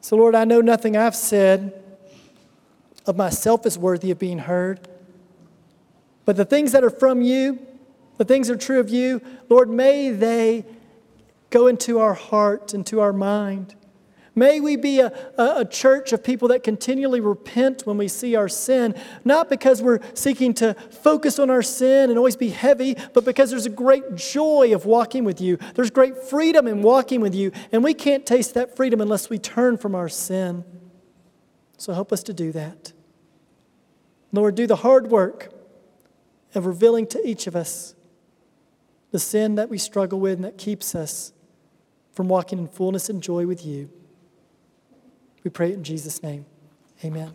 So, 0.02 0.18
Lord, 0.18 0.36
I 0.36 0.44
know 0.44 0.60
nothing 0.60 0.98
I've 0.98 1.16
said 1.16 1.82
of 3.06 3.16
myself 3.16 3.66
is 3.66 3.78
worthy 3.78 4.12
of 4.12 4.20
being 4.20 4.40
heard. 4.40 4.90
But 6.26 6.36
the 6.36 6.44
things 6.44 6.74
that 6.74 6.84
are 6.84 6.90
from 6.90 7.22
you, 7.22 7.66
the 8.18 8.26
things 8.26 8.50
that 8.50 8.56
are 8.56 8.58
true 8.58 8.82
of 8.82 8.90
you, 8.90 9.22
Lord, 9.48 9.70
may 9.70 10.10
they 10.10 10.66
go 11.52 11.68
into 11.68 12.00
our 12.00 12.16
heart, 12.16 12.74
into 12.74 13.00
our 13.00 13.14
mind. 13.14 13.76
May 14.34 14.62
we 14.62 14.78
be 14.78 15.02
a, 15.02 15.08
a, 15.38 15.60
a, 15.60 15.66
church 15.66 16.14
of 16.14 16.24
people 16.24 16.48
that 16.48 16.64
continually 16.64 17.20
repent 17.20 17.82
when 17.86 17.98
we 17.98 18.08
see 18.08 18.34
our 18.36 18.48
sin, 18.48 18.96
not 19.26 19.50
because 19.50 19.82
we're 19.82 20.00
seeking 20.14 20.54
to 20.56 20.74
focus 20.74 21.38
on 21.38 21.50
our 21.50 21.62
sin 21.62 22.10
and 22.10 22.18
always 22.18 22.38
be 22.38 22.50
heavy, 22.50 22.96
but 23.14 23.26
because 23.26 23.50
there's 23.50 23.66
a 23.66 23.70
great 23.70 24.16
joy 24.16 24.74
of 24.74 24.86
walking 24.86 25.26
with 25.26 25.42
you. 25.42 25.58
There's 25.76 25.92
great 25.92 26.18
freedom 26.18 26.66
in 26.66 26.82
walking 26.82 27.20
with 27.20 27.36
you, 27.36 27.52
and 27.74 27.84
we 27.84 27.94
can't 27.94 28.26
taste 28.26 28.54
that 28.54 28.78
freedom 28.78 29.02
unless 29.02 29.30
we 29.30 29.38
turn 29.38 29.78
from 29.78 29.96
our 29.96 30.08
sin. 30.08 30.64
So 31.78 31.92
help 31.92 32.14
us 32.14 32.24
to 32.24 32.34
do 32.34 32.54
that. 32.54 32.94
Lord, 34.32 34.56
do 34.56 34.66
the 34.66 34.78
hard 34.78 35.12
work 35.12 35.54
of 36.56 36.66
revealing 36.66 37.06
to 37.08 37.28
each 37.28 37.48
of 37.48 37.56
us 37.56 37.96
the 39.12 39.20
sin 39.20 39.56
that 39.56 39.70
we 39.70 39.78
struggle 39.78 40.22
with 40.22 40.36
and 40.36 40.46
that 40.46 40.58
keeps 40.58 40.96
us 40.96 41.34
from 42.14 42.28
walking 42.28 42.60
in 42.60 42.68
fullness 42.68 43.10
and 43.10 43.22
joy 43.22 43.46
with 43.46 43.66
you. 43.66 43.90
We 45.44 45.50
pray 45.50 45.74
in 45.74 45.84
Jesus' 45.84 46.22
name. 46.22 46.46
Amen. 47.04 47.34